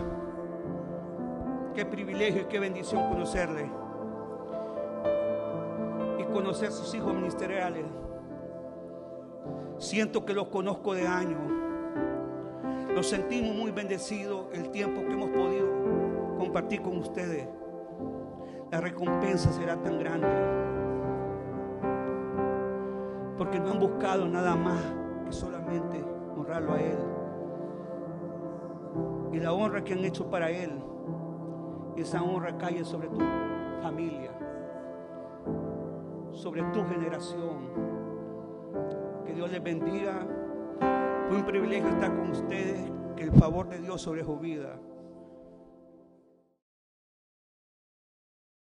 [1.76, 3.70] qué privilegio y qué bendición conocerle.
[6.20, 7.84] Y conocer sus hijos ministeriales.
[9.78, 11.42] Siento que los conozco de años.
[12.96, 17.46] Los sentimos muy bendecidos el tiempo que hemos podido compartir con ustedes.
[18.72, 20.73] La recompensa será tan grande.
[23.38, 24.82] Porque no han buscado nada más
[25.30, 26.04] solamente
[26.36, 26.98] honrarlo a Él.
[29.32, 30.72] Y la honra que han hecho para Él,
[31.98, 33.20] esa honra cae sobre tu
[33.82, 34.32] familia,
[36.32, 37.74] sobre tu generación.
[39.26, 40.28] Que Dios les bendiga.
[41.28, 42.92] Fue un privilegio estar con ustedes.
[43.16, 44.80] Que el favor de Dios sobre su vida